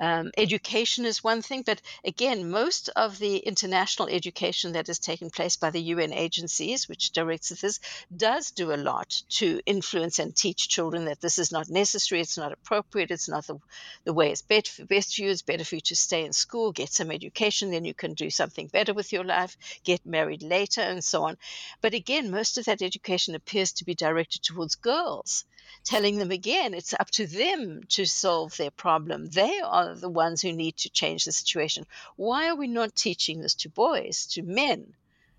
[0.00, 5.30] Um, education is one thing, but again, most of the international education that is taking
[5.30, 7.80] place by the UN agencies, which directs this,
[8.16, 12.38] does do a lot to influence and teach children that this is not necessary, it's
[12.38, 13.58] not appropriate, it's not the,
[14.04, 15.30] the way it's best for, best for you.
[15.30, 18.30] It's better for you to stay in school, get some education, then you can do
[18.30, 21.36] something better with your life, get married later, and so on.
[21.80, 25.44] But again, most of that education appears to be directed towards girls
[25.84, 29.26] telling them again it's up to them to solve their problem.
[29.26, 31.86] They are the ones who need to change the situation.
[32.16, 34.94] Why are we not teaching this to boys, to men,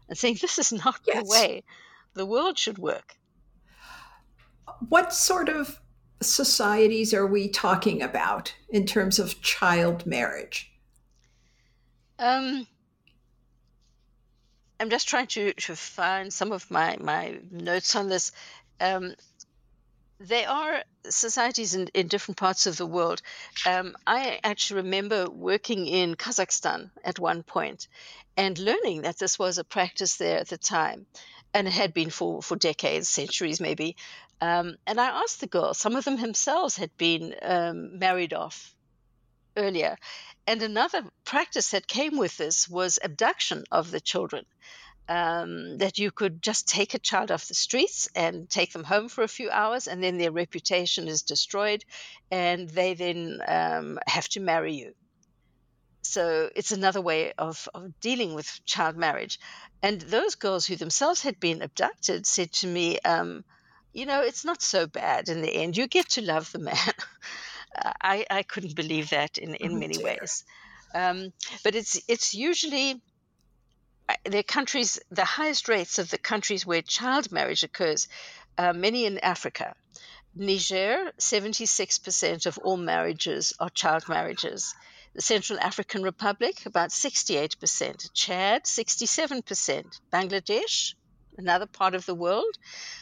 [0.08, 1.18] and saying this is not yes.
[1.18, 1.64] the way
[2.14, 3.16] the world should work?
[4.88, 5.80] What sort of
[6.22, 10.72] societies are we talking about in terms of child marriage?
[12.18, 12.68] Um,
[14.80, 18.32] I'm just trying to, to find some of my, my notes on this.
[18.80, 19.16] Um,
[20.20, 23.22] there are societies in, in different parts of the world.
[23.66, 27.88] Um, I actually remember working in Kazakhstan at one point
[28.36, 31.06] and learning that this was a practice there at the time.
[31.54, 33.96] And it had been for, for decades, centuries maybe.
[34.42, 38.76] Um, and I asked the girls, some of them themselves had been um, married off
[39.56, 39.98] earlier.
[40.46, 44.46] And another practice that came with this was abduction of the children
[45.10, 49.10] um, that you could just take a child off the streets and take them home
[49.10, 51.84] for a few hours, and then their reputation is destroyed,
[52.30, 54.94] and they then um, have to marry you.
[56.04, 59.40] So it's another way of, of dealing with child marriage.
[59.82, 63.44] And those girls who themselves had been abducted said to me, um,
[63.94, 65.76] you know, it's not so bad in the end.
[65.76, 66.76] You get to love the man.
[68.02, 70.06] I, I couldn't believe that in, in oh, many dear.
[70.06, 70.44] ways.
[70.94, 73.00] Um, but it's it's usually
[74.26, 78.08] the countries, the highest rates of the countries where child marriage occurs,
[78.58, 79.76] uh, many in Africa.
[80.36, 84.74] Niger, 76% of all marriages are child marriages.
[85.16, 88.14] The Central African Republic, about 68%.
[88.14, 90.00] Chad, 67%.
[90.14, 90.94] Bangladesh,
[91.40, 92.58] another part of the world.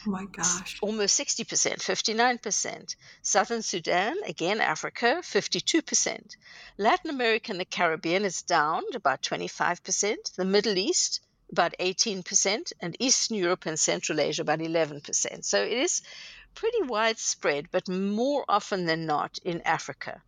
[0.06, 0.78] Oh my gosh.
[0.80, 2.96] Almost 60%, 59%.
[3.22, 6.36] Southern Sudan, again Africa, 52%.
[6.78, 10.34] Latin America and the Caribbean is down about 25%.
[10.36, 11.20] The Middle East,
[11.52, 12.72] about 18%.
[12.80, 15.44] And Eastern Europe and Central Asia, about 11%.
[15.44, 16.02] So it is
[16.54, 20.22] pretty widespread, but more often than not in Africa.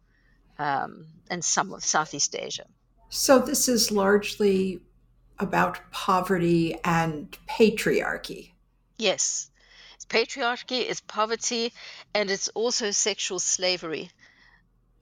[0.61, 2.67] um, and some of Southeast Asia.
[3.09, 4.81] So this is largely
[5.41, 8.51] about poverty and patriarchy.
[8.99, 9.51] Yes.
[9.95, 11.73] It's patriarchy, it's poverty,
[12.15, 14.11] and it's also sexual slavery.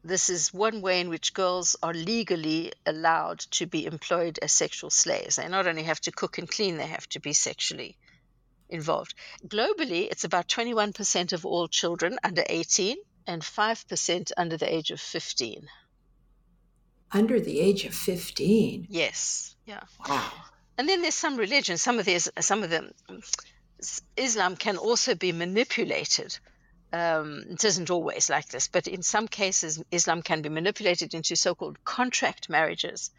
[0.04, 4.90] This is one way in which girls are legally allowed to be employed as sexual
[4.90, 5.36] slaves.
[5.36, 7.96] They not only have to cook and clean, they have to be sexually
[8.68, 9.14] involved.
[9.46, 15.00] Globally, it's about 21% of all children under 18 and 5% under the age of
[15.00, 15.68] 15.
[17.12, 18.86] Under the age of 15?
[18.88, 19.56] Yes.
[19.66, 19.80] Yeah.
[20.08, 20.30] Wow.
[20.76, 22.92] And then there's some religions, some of these, some of them,
[24.16, 26.38] Islam can also be manipulated.
[26.92, 31.36] Um, it isn't always like this, but in some cases, Islam can be manipulated into
[31.36, 33.10] so-called contract marriages,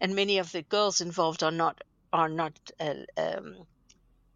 [0.00, 1.82] and many of the girls involved are not
[2.12, 3.66] are not uh, um,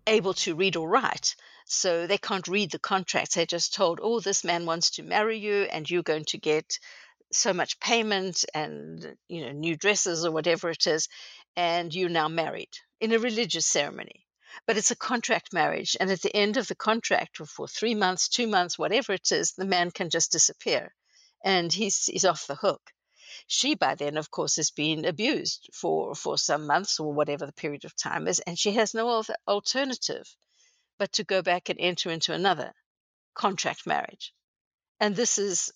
[0.07, 1.37] able to read or write.
[1.65, 3.35] So they can't read the contracts.
[3.35, 6.79] They're just told, oh, this man wants to marry you and you're going to get
[7.33, 11.09] so much payment and you know new dresses or whatever it is
[11.57, 12.70] and you're now married
[13.01, 14.26] in a religious ceremony.
[14.66, 17.95] But it's a contract marriage and at the end of the contract or for three
[17.95, 20.95] months two months whatever it is the man can just disappear
[21.45, 22.93] and he's he's off the hook.
[23.47, 27.53] She by then of course has been abused for for some months or whatever the
[27.53, 30.37] period of time is and she has no other alternative
[30.99, 32.72] but to go back and enter into another
[33.35, 34.35] contract marriage.
[35.01, 35.72] And this is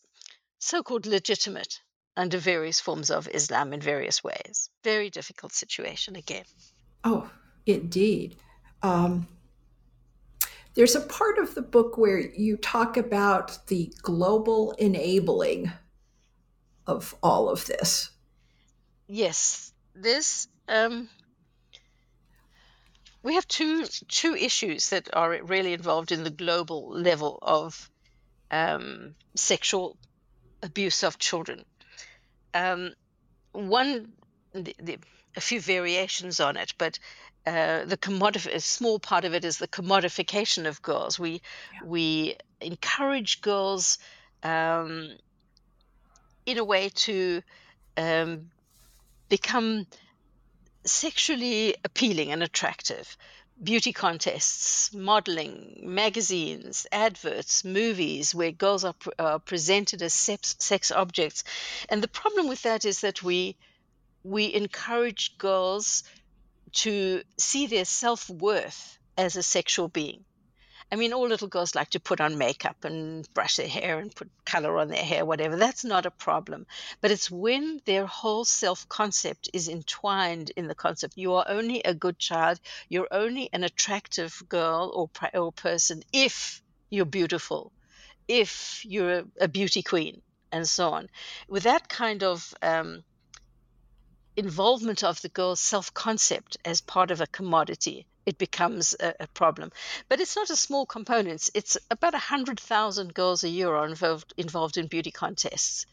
[0.59, 1.81] so-called legitimate
[2.17, 4.71] under various forms of islam in various ways.
[4.85, 6.45] Very difficult situation again.
[7.05, 7.31] Oh
[7.67, 8.37] indeed.
[8.83, 9.27] Um,
[10.75, 15.73] there's a part of the book where you talk about the global enabling
[16.87, 18.11] of all of this.
[19.09, 21.09] Yes, this um,
[23.23, 27.91] we have two two issues that are really involved in the global level of
[28.51, 29.97] um, sexual
[30.67, 31.65] abuse of children.
[32.53, 32.93] Um,
[33.53, 34.13] one,
[34.53, 34.99] the, the,
[35.37, 36.99] a few variations on it, but
[37.47, 41.19] uh, the commodif- a small part of it is the commodification of girls.
[41.19, 41.41] We yeah.
[41.85, 43.99] we encourage girls
[44.43, 45.11] um,
[46.45, 47.43] in a way to
[47.97, 48.51] um,
[49.29, 49.87] become
[50.85, 53.17] sexually appealing and attractive.
[53.63, 61.43] Beauty contests, modeling, magazines, adverts, movies where girls are, are presented as sex, sex objects.
[61.89, 63.57] And the problem with that is that we
[64.23, 66.03] we encourage girls
[66.73, 70.25] to see their self worth as a sexual being.
[70.91, 74.15] I mean, all little girls like to put on makeup and brush their hair and
[74.15, 75.57] put color on their hair, whatever.
[75.57, 76.67] That's not a problem.
[77.01, 81.83] But it's when their whole self concept is entwined in the concept you are only
[81.83, 87.73] a good child, you're only an attractive girl or, or person if you're beautiful,
[88.29, 90.23] if you're a beauty queen,
[90.53, 91.09] and so on.
[91.49, 93.03] With that kind of um,
[94.37, 99.27] involvement of the girl's self concept as part of a commodity, it becomes a, a,
[99.29, 99.71] problem.
[100.09, 101.49] But it's not a small component.
[101.55, 105.87] It's about 100,000 girls a year are involved, involved in beauty contests.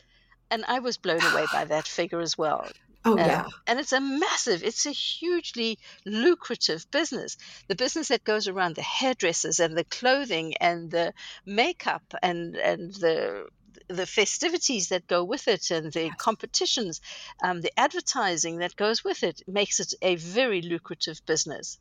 [0.51, 2.67] And I was blown away by that figure as well.
[3.05, 3.47] Oh, yeah.
[3.67, 7.35] and it's a massive, it's a hugely lucrative business.
[7.67, 11.13] The business that goes around the hairdressers and the clothing and the
[11.45, 13.47] makeup and, and the
[13.87, 17.01] the festivities that go with it and the competitions,
[17.43, 21.77] um, the advertising that goes with it makes it a very lucrative business.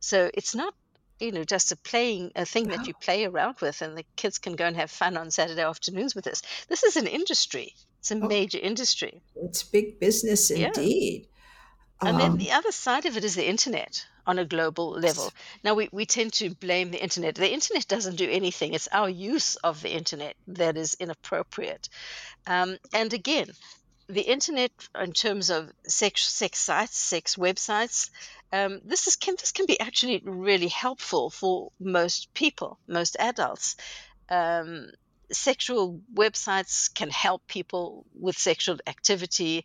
[0.00, 0.74] So it's not
[1.20, 4.38] you know just a playing a thing that you play around with and the kids
[4.38, 6.42] can go and have fun on saturday afternoons with this.
[6.68, 7.74] This is an industry.
[8.00, 9.22] It's a oh, major industry.
[9.36, 11.28] It's big business indeed.
[12.02, 12.08] Yeah.
[12.08, 15.32] and um, then the other side of it is the internet on a global level.
[15.64, 17.34] Now, we, we tend to blame the internet.
[17.34, 21.88] The internet doesn't do anything, it's our use of the internet that is inappropriate.
[22.46, 23.48] Um, and again,
[24.08, 24.70] the internet,
[25.00, 28.10] in terms of sex, sex sites, sex websites,
[28.52, 33.76] um, this is can this can be actually really helpful for most people, most adults.
[34.28, 34.88] Um,
[35.32, 39.64] sexual websites can help people with sexual activity.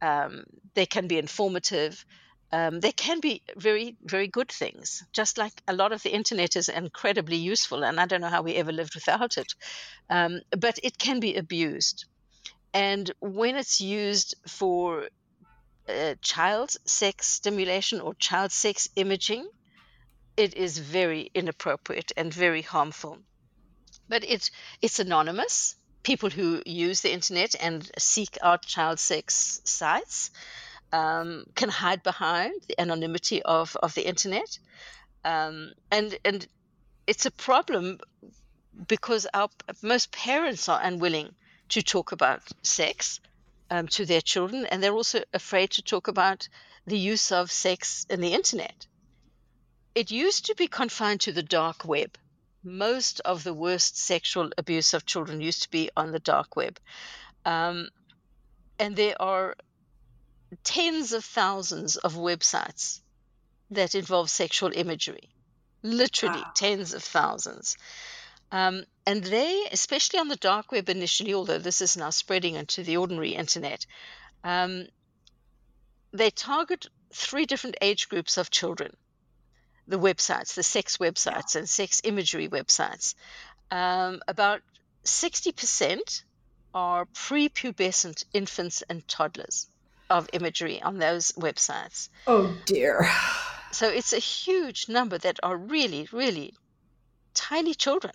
[0.00, 0.44] Um,
[0.74, 2.04] they can be informative
[2.50, 5.04] um, they can be very, very good things.
[5.12, 8.42] Just like a lot of the internet is incredibly useful, and I don't know how
[8.42, 9.54] we ever lived without it.
[10.08, 12.06] Um, but it can be abused.
[12.72, 15.08] And when it's used for
[15.88, 19.46] uh, child sex stimulation or child sex imaging,
[20.36, 23.18] it is very inappropriate and very harmful.
[24.08, 25.74] But it, it's anonymous.
[26.02, 30.30] People who use the internet and seek out child sex sites
[30.92, 34.58] um, can hide behind the anonymity of, of the internet.
[35.24, 36.46] Um, and, and
[37.06, 37.98] it's a problem
[38.86, 39.48] because our
[39.82, 41.34] most parents are unwilling
[41.70, 43.20] to talk about sex
[43.70, 46.48] um, to their children, and they're also afraid to talk about
[46.86, 48.86] the use of sex in the internet.
[49.94, 52.16] It used to be confined to the dark web.
[52.62, 56.78] Most of the worst sexual abuse of children used to be on the dark web.
[57.44, 57.88] Um,
[58.78, 59.54] and there are
[60.64, 63.00] tens of thousands of websites
[63.70, 65.28] that involve sexual imagery,
[65.82, 66.52] literally wow.
[66.54, 67.76] tens of thousands.
[68.50, 72.82] Um, and they, especially on the dark web initially, although this is now spreading into
[72.82, 73.84] the ordinary internet,
[74.42, 74.86] um,
[76.12, 78.96] they target three different age groups of children
[79.86, 83.14] the websites, the sex websites and sex imagery websites.
[83.70, 84.60] Um, about
[85.04, 86.22] 60%
[86.74, 89.66] are prepubescent infants and toddlers
[90.10, 92.08] of imagery on those websites.
[92.26, 93.08] Oh dear.
[93.70, 96.54] So it's a huge number that are really, really
[97.34, 98.14] tiny children,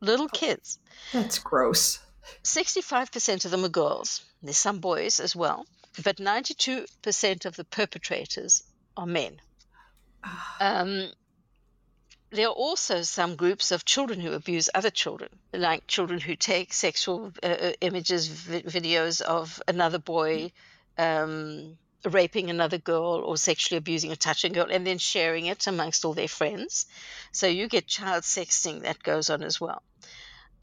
[0.00, 0.78] little kids.
[1.12, 1.98] That's gross.
[2.42, 4.24] 65% of them are girls.
[4.42, 5.66] There's some boys as well,
[6.02, 8.62] but 92% of the perpetrators
[8.96, 9.40] are men.
[10.60, 11.10] Um,
[12.30, 16.72] there are also some groups of children who abuse other children, like children who take
[16.72, 20.52] sexual uh, uh images, vi- videos of another boy
[20.98, 25.66] um, raping another girl or sexually abusing or touching a girl, and then sharing it
[25.66, 26.86] amongst all their friends.
[27.32, 29.82] So you get child sexting that goes on as well.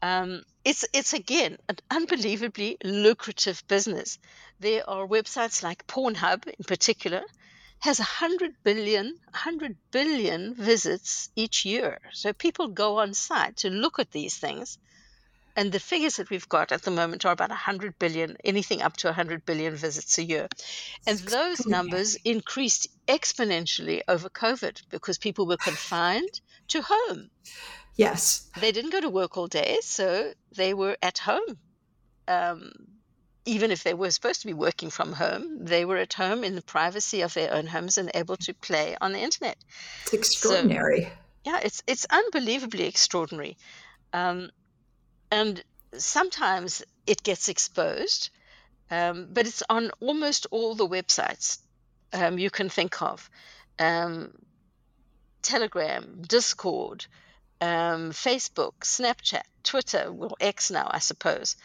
[0.02, 4.18] Um, it's it's again an unbelievably lucrative business.
[4.58, 7.22] There are websites like Pornhub, in particular,
[7.80, 13.98] has 100 billion 100 billion visits each year so people go on site to look
[13.98, 14.78] at these things
[15.56, 18.96] and the figures that we've got at the moment are about 100 billion anything up
[18.98, 20.48] to 100 billion visits a year.
[21.06, 27.30] And those numbers increased exponentially over covid because people were confined to home.
[27.96, 28.48] Yes.
[28.60, 31.58] They didn't go to work all day so they were at home.
[32.28, 32.72] Um,
[33.46, 36.54] even if they were supposed to be working from home, they were at home in
[36.54, 39.56] the privacy of their own homes and able to play on the internet.
[40.04, 41.02] It's extraordinary.
[41.02, 41.10] So,
[41.44, 43.56] yeah, it's it's unbelievably extraordinary,
[44.12, 44.50] um,
[45.30, 45.62] and
[45.96, 48.30] sometimes it gets exposed,
[48.90, 51.58] um, but it's on almost all the websites
[52.12, 53.30] um, you can think of,
[53.78, 54.32] um,
[55.42, 57.06] Telegram, Discord,
[57.60, 61.56] um, Facebook, Snapchat, Twitter, well X now I suppose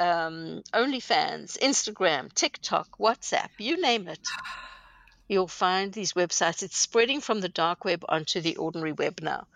[0.00, 4.26] um, OnlyFans, Instagram, TikTok, WhatsApp, you name it.
[5.28, 6.62] You'll find these websites.
[6.62, 9.46] It's spreading from the dark web onto the ordinary web now.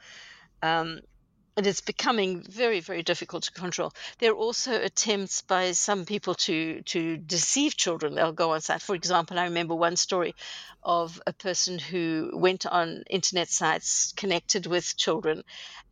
[1.59, 3.93] And it's becoming very, very difficult to control.
[4.19, 8.15] There are also attempts by some people to to deceive children.
[8.15, 8.81] They'll go on site.
[8.83, 10.35] For example, I remember one story
[10.83, 15.43] of a person who went on internet sites connected with children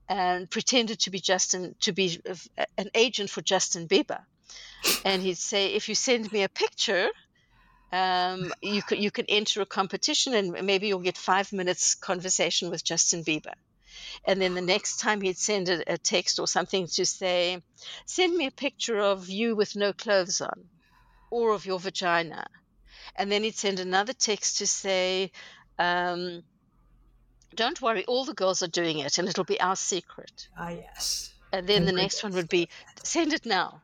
[0.09, 2.21] and pretended to be Justin to be
[2.79, 4.21] an agent for Justin Bieber
[5.05, 7.09] and he'd say, if you send me a picture,
[7.93, 12.85] um, you you can enter a competition and maybe you'll get five minutes conversation with
[12.85, 13.55] Justin Bieber.
[14.25, 17.63] And then the next time he'd send a, a text or something to say,
[18.07, 20.65] send me a picture of you with no clothes on,
[21.31, 22.47] or of your vagina.
[23.15, 25.33] And then he'd send another text to say,
[25.79, 26.43] um,
[27.55, 30.49] don't worry, all the girls are doing it, and it'll be our secret.
[30.59, 31.33] Ah, yes.
[31.53, 32.69] And then the next one would be,
[33.03, 33.81] send it now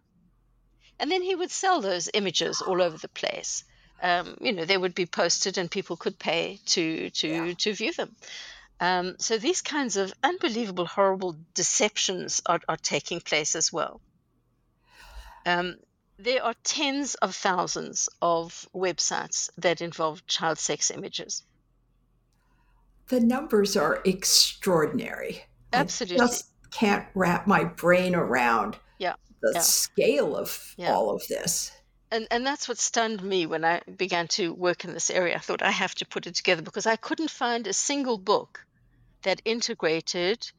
[1.03, 3.65] and then he would sell those images all over the place.
[4.01, 7.55] Um, you know, they would be posted and people could pay to to yeah.
[7.59, 8.15] to view them.
[8.83, 14.01] Um, so these kinds of unbelievable, horrible deceptions are, are taking place as well.
[15.47, 15.77] Um,
[16.19, 21.45] there are tens of thousands of websites that involve child sex images.
[23.07, 25.45] The numbers are extraordinary.
[25.73, 26.21] Absolutely.
[26.21, 29.61] I just can't wrap my brain around yeah the yeah.
[29.61, 30.93] scale of yeah.
[30.93, 31.71] all of this.
[32.11, 35.37] And, and that's what stunned me when I began to work in this area.
[35.37, 38.67] I thought I have to put it together because I couldn't find a single book
[39.23, 40.51] that integrated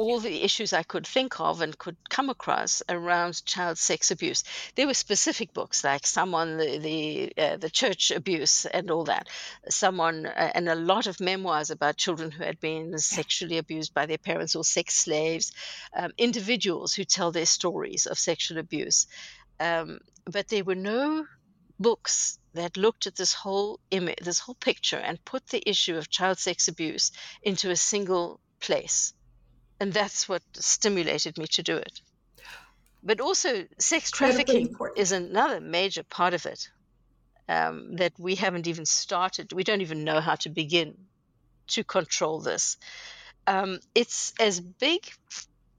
[0.00, 4.44] all the issues I could think of and could come across around child sex abuse.
[4.74, 9.28] There were specific books like someone the the, uh, the church abuse and all that,
[9.68, 14.06] someone uh, and a lot of memoirs about children who had been sexually abused by
[14.06, 15.52] their parents or sex slaves,
[15.94, 19.06] um, individuals who tell their stories of sexual abuse.
[19.58, 21.26] Um, but there were no
[21.78, 26.10] books that looked at this whole image, this whole picture, and put the issue of
[26.10, 29.14] child sex abuse into a single place
[29.80, 32.00] and that's what stimulated me to do it.
[33.02, 36.68] But also, sex trafficking is another major part of it
[37.48, 39.54] um, that we haven't even started.
[39.54, 40.96] We don't even know how to begin
[41.68, 42.76] to control this.
[43.46, 45.00] Um, it's as big,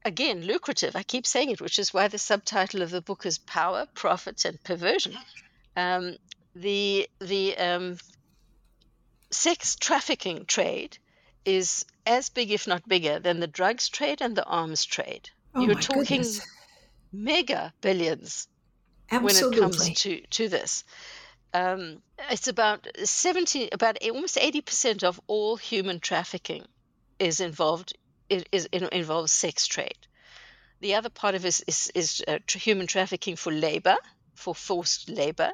[0.04, 0.96] again, lucrative.
[0.96, 4.44] I keep saying it, which is why the subtitle of the book is Power, Profit,
[4.44, 5.16] and Perversion.
[5.76, 6.16] Um,
[6.54, 7.98] the the um,
[9.30, 10.98] sex trafficking trade
[11.44, 15.30] is as big, if not bigger, than the drugs trade and the arms trade.
[15.54, 16.46] Oh You're talking goodness.
[17.12, 18.48] mega billions
[19.10, 20.84] when it comes to to this.
[21.54, 26.64] Um, it's about seventy, about almost eighty percent of all human trafficking
[27.18, 27.96] is involved
[28.28, 29.98] is, is involves sex trade.
[30.80, 33.96] The other part of it is is, is uh, human trafficking for labor,
[34.34, 35.52] for forced labor,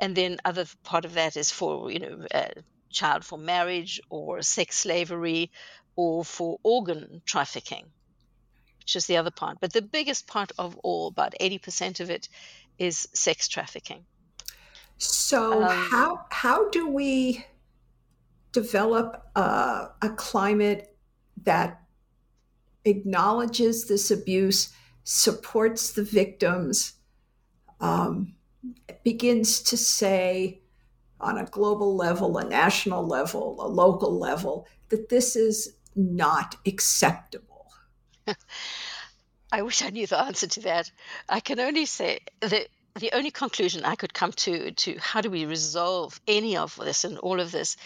[0.00, 2.48] and then other part of that is for you know uh,
[2.90, 5.50] child for marriage or sex slavery
[5.96, 7.86] or for organ trafficking,
[8.80, 9.58] which is the other part.
[9.60, 12.28] But the biggest part of all, about eighty percent of it,
[12.78, 14.04] is sex trafficking.
[14.98, 17.44] So Um, how how do we
[18.52, 20.96] develop a, a climate
[21.44, 21.80] that
[22.84, 24.72] acknowledges this abuse,
[25.02, 26.94] supports the victims,
[27.80, 28.34] um,
[29.02, 30.60] begins to say
[31.20, 37.66] on a global level, a national level, a local level that this is not acceptable?
[39.52, 40.90] I wish I knew the answer to that.
[41.28, 42.68] I can only say that
[42.98, 47.04] the only conclusion I could come to to how do we resolve any of this
[47.04, 47.76] and all of this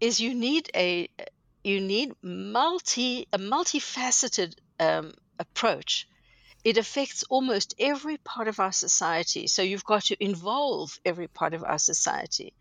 [0.00, 1.08] is you need a
[1.62, 6.08] you need multi a multifaceted um, approach.
[6.64, 11.54] It affects almost every part of our society, so you've got to involve every part
[11.54, 12.54] of our society.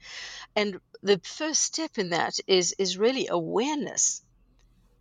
[0.56, 4.22] And the first step in that is is really awareness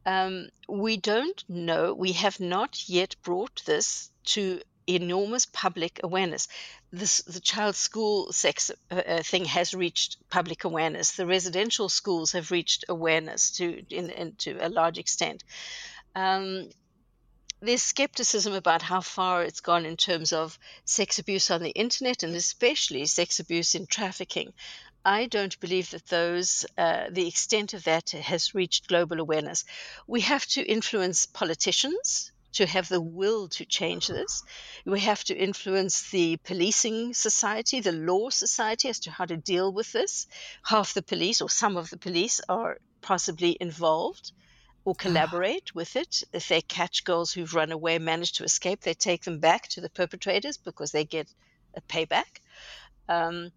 [0.04, 6.48] um, we don't know, we have not yet brought this to enormous public awareness.
[6.90, 11.12] This, the child school sex uh, uh, thing has reached public awareness.
[11.12, 15.44] The residential schools have reached awareness to in, in to a large extent.
[16.16, 16.68] Um,
[17.62, 22.24] there's skepticism about how far it's gone in terms of sex abuse on the internet
[22.24, 24.52] and especially sex abuse in trafficking.
[25.04, 29.64] I don't believe that those, uh, the extent of that has reached global awareness.
[30.08, 34.42] We have to influence politicians to have the will to change this.
[34.84, 39.72] We have to influence the policing society, the law society as to how to deal
[39.72, 40.26] with this.
[40.64, 44.32] Half the police or some of the police are possibly involved
[44.84, 46.24] or collaborate with it.
[46.32, 49.80] If they catch girls who've run away, manage to escape, they take them back to
[49.80, 51.28] the perpetrators because they get
[51.74, 52.40] a payback.
[53.08, 53.52] Um,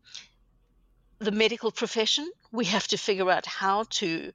[1.20, 4.32] the medical profession, we have to figure out how to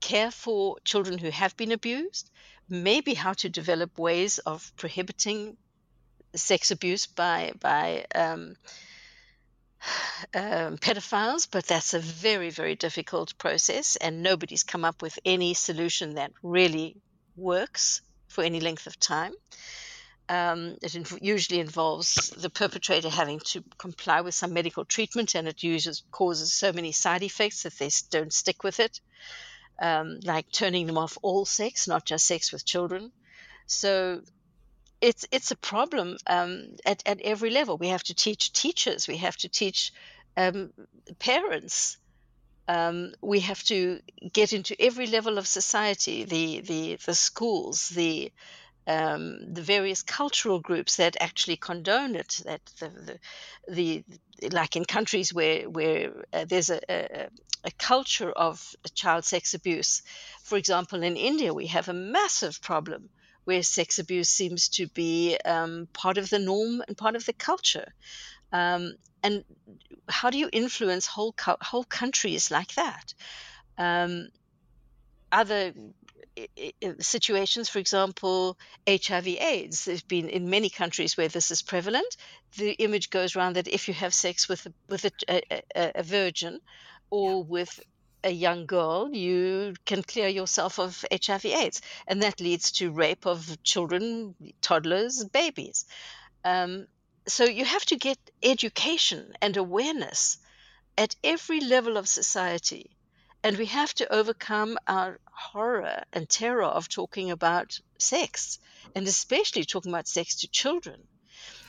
[0.00, 2.30] care for children who have been abused,
[2.68, 5.56] maybe how to develop ways of prohibiting
[6.34, 8.54] sex abuse by by um,
[10.34, 15.54] um, pedophiles, but that's a very very difficult process, and nobody's come up with any
[15.54, 16.96] solution that really
[17.36, 19.32] works for any length of time.
[20.28, 25.48] Um, it inv- usually involves the perpetrator having to comply with some medical treatment, and
[25.48, 29.00] it uses causes so many side effects that they don't stick with it,
[29.80, 33.10] um, like turning them off all sex, not just sex with children.
[33.66, 34.22] So
[35.00, 37.76] it's it's a problem um, at at every level.
[37.78, 39.92] We have to teach teachers, we have to teach
[40.36, 40.72] um,
[41.18, 41.98] parents.
[42.66, 44.00] Um, we have to
[44.32, 48.32] get into every level of society, the the the schools, the
[48.86, 52.42] um, the various cultural groups that actually condone it.
[52.44, 53.18] That the,
[53.68, 54.04] the,
[54.40, 57.28] the like in countries where where uh, there's a, a,
[57.64, 60.02] a culture of child sex abuse.
[60.42, 63.08] For example, in India, we have a massive problem
[63.48, 67.32] where sex abuse seems to be um, part of the norm and part of the
[67.32, 67.94] culture.
[68.52, 68.92] Um,
[69.22, 69.42] and
[70.06, 73.14] how do you influence whole whole countries like that?
[73.78, 74.28] Um,
[75.32, 75.72] other
[77.00, 79.84] situations, for example, HIV/AIDS.
[79.86, 82.16] There's been in many countries where this is prevalent.
[82.58, 85.92] The image goes around that if you have sex with a, with a, a, a-
[85.96, 86.60] a virgin
[87.10, 87.80] or with
[88.24, 93.62] a young girl, you can clear yourself of HIV/AIDS, and that leads to rape of
[93.62, 95.84] children, toddlers, babies.
[96.44, 96.86] Um,
[97.26, 100.38] so you have to get education and awareness
[100.96, 102.90] at every level of society.
[103.44, 108.58] And we have to overcome our horror and terror of talking about sex,
[108.94, 111.06] and especially talking about sex to children.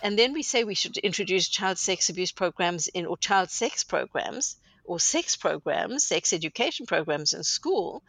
[0.01, 3.83] And then we say we should introduce child sex abuse programs in, or child sex
[3.83, 4.55] programs,
[4.89, 8.03] or sex programs, sex education programs in school.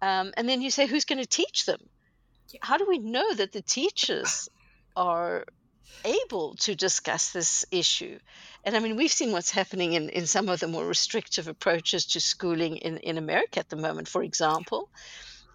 [0.00, 1.80] Um, and then you say, who's going to teach them?
[2.60, 4.48] How do we know that the teachers
[4.96, 5.44] are
[6.04, 8.18] able to discuss this issue.
[8.64, 12.06] And I mean, we've seen what's happening in, in some of the more restrictive approaches
[12.06, 14.88] to schooling in, in America at the moment, for example.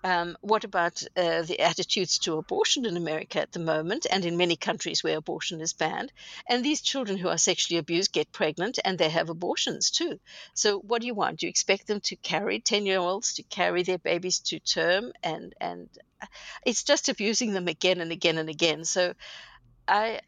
[0.03, 4.37] Um, what about uh, the attitudes to abortion in America at the moment and in
[4.37, 6.13] many countries where abortion is banned?
[6.47, 10.19] And these children who are sexually abused get pregnant and they have abortions too.
[10.53, 11.39] So, what do you want?
[11.39, 15.11] Do you expect them to carry 10 year olds to carry their babies to term?
[15.23, 15.89] And, and
[16.21, 16.27] uh,
[16.65, 18.85] it's just abusing them again and again and again.
[18.85, 19.13] So,
[19.87, 20.19] I,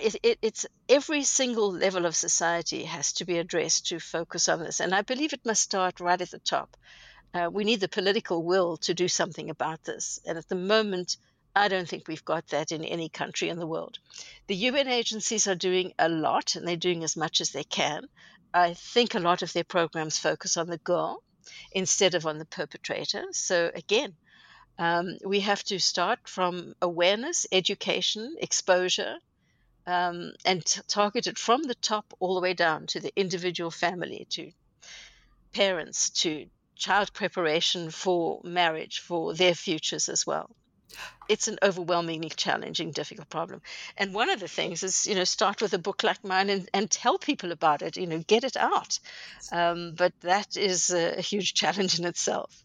[0.00, 4.60] it, it, it's every single level of society has to be addressed to focus on
[4.60, 4.80] this.
[4.80, 6.76] And I believe it must start right at the top.
[7.34, 10.18] Uh, we need the political will to do something about this.
[10.26, 11.16] And at the moment,
[11.54, 13.98] I don't think we've got that in any country in the world.
[14.46, 18.08] The UN agencies are doing a lot and they're doing as much as they can.
[18.54, 21.22] I think a lot of their programs focus on the girl
[21.72, 23.24] instead of on the perpetrator.
[23.32, 24.14] So, again,
[24.78, 29.16] um, we have to start from awareness, education, exposure,
[29.86, 33.70] um, and t- target it from the top all the way down to the individual
[33.70, 34.52] family, to
[35.52, 36.46] parents, to
[36.78, 40.50] child preparation for marriage, for their futures as well.
[41.28, 43.60] It's an overwhelmingly challenging, difficult problem.
[43.98, 46.68] And one of the things is, you know, start with a book like mine and,
[46.72, 48.98] and tell people about it, you know, get it out.
[49.52, 52.62] Um, but that is a, a huge challenge in itself.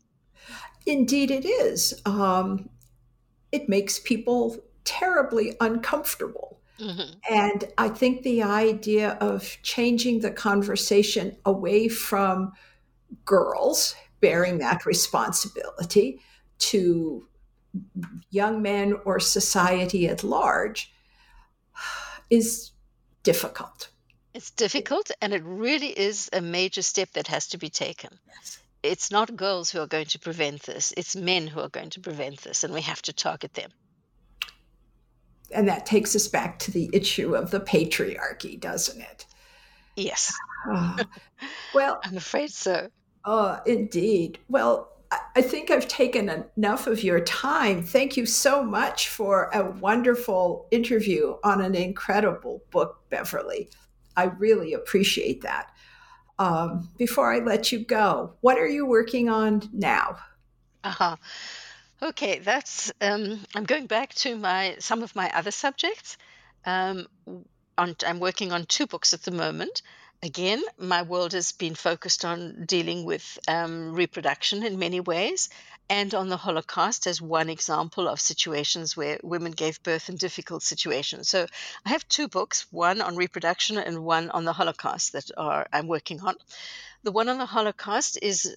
[0.86, 2.02] Indeed, it is.
[2.06, 2.70] Um,
[3.52, 6.60] it makes people terribly uncomfortable.
[6.80, 7.34] Mm-hmm.
[7.34, 12.54] And I think the idea of changing the conversation away from
[13.26, 16.20] girls bearing that responsibility
[16.58, 17.28] to
[18.30, 20.94] young men or society at large
[22.30, 22.72] is
[23.24, 23.90] difficult.
[24.34, 28.10] It's difficult, and it really is a major step that has to be taken.
[28.28, 31.90] Yes it's not girls who are going to prevent this, it's men who are going
[31.92, 33.72] to prevent this, and we have to target them.
[35.52, 39.26] And that takes us back to the issue of the patriarchy, doesn't it?
[39.96, 40.34] Yes.
[40.70, 41.04] Uh,
[41.74, 42.90] well, I'm afraid so.
[43.26, 44.40] Oh, indeed.
[44.50, 44.90] Well,
[45.36, 47.84] I think I've taken enough of your time.
[47.84, 53.70] Thank you so much for a wonderful interview on an incredible book, Beverley.
[54.16, 55.72] I really appreciate that.
[56.40, 60.18] Um, before I let you go, what are you working on now?
[60.84, 61.16] Uh-huh.
[62.02, 66.18] Okay, that's um, I'm going back to my some of my other subjects.
[66.66, 67.08] Um,
[67.78, 69.82] on, I'm working on two books at the moment.
[70.24, 75.50] Again, my world has been focused on dealing with um, reproduction in many ways,
[75.90, 80.64] and on the Holocaust as one example of situations where women gave birth in difficult
[80.64, 81.28] situations.
[81.28, 81.46] So
[81.86, 85.88] I have two books, one on reproduction and one on the Holocaust that are I'm
[85.88, 86.36] working on.
[87.04, 88.50] The one on the Holocaust is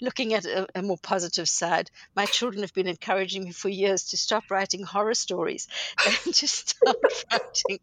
[0.00, 1.90] looking at a, a, more positive side.
[2.14, 5.66] My children have been encouraging me for years to stop writing horror stories
[6.06, 6.96] and to start
[7.32, 7.80] writing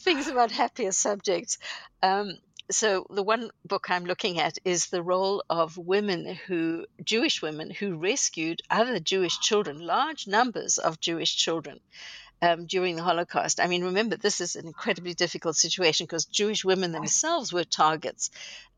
[0.00, 1.58] things about happier subjects.
[2.02, 2.38] Um,
[2.70, 7.70] so the one book I'm looking at is the role of women who Jewish women
[7.70, 11.80] who rescued other Jewish children, large numbers of Jewish children.
[12.42, 13.60] Um, during the Holocaust.
[13.60, 18.30] I mean, remember, this is an incredibly difficult situation because Jewish women themselves were targets,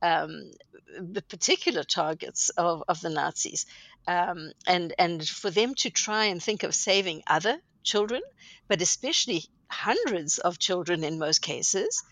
[0.03, 0.51] um,
[0.99, 3.67] the particular targets of, of the Nazis.
[4.09, 8.23] Um, and, and for them to try and think of saving other children,
[8.67, 12.03] but especially hundreds of children in most cases,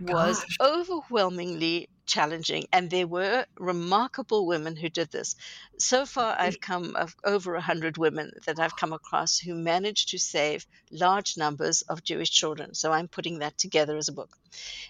[0.00, 2.64] was overwhelmingly challenging.
[2.72, 5.36] And there were remarkable women who did this.
[5.78, 10.18] So far, I've come of over 100 women that I've come across who managed to
[10.18, 12.74] save large numbers of Jewish children.
[12.74, 14.36] So I'm putting that together as a book.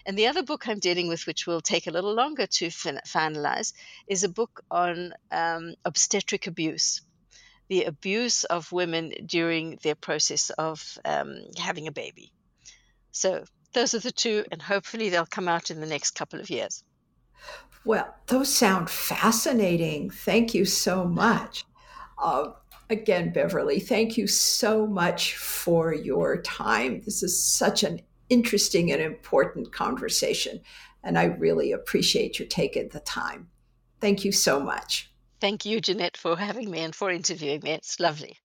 [0.05, 3.01] And the other book I'm dealing with, which will take a little longer to fin-
[3.05, 3.73] finalize,
[4.07, 7.01] is a book on um, obstetric abuse.
[7.71, 12.33] The abuse of women during their process of um, having a baby.
[13.11, 16.49] So those are the two, and hopefully they'll come out in the next couple of
[16.49, 16.83] years.
[17.85, 20.09] Well, those sound fascinating.
[20.09, 21.65] Thank you so much.
[22.21, 22.49] Uh,
[22.89, 27.01] again, Beverley, thank you so much for your time.
[27.05, 30.59] This is such an interesting and important conversation,
[31.03, 33.49] and I really appreciate you taking the time.
[33.99, 35.10] Thank you so much.
[35.41, 37.71] Thank you, Jeanette, for having me and for interviewing me.
[37.71, 38.39] It's lovely.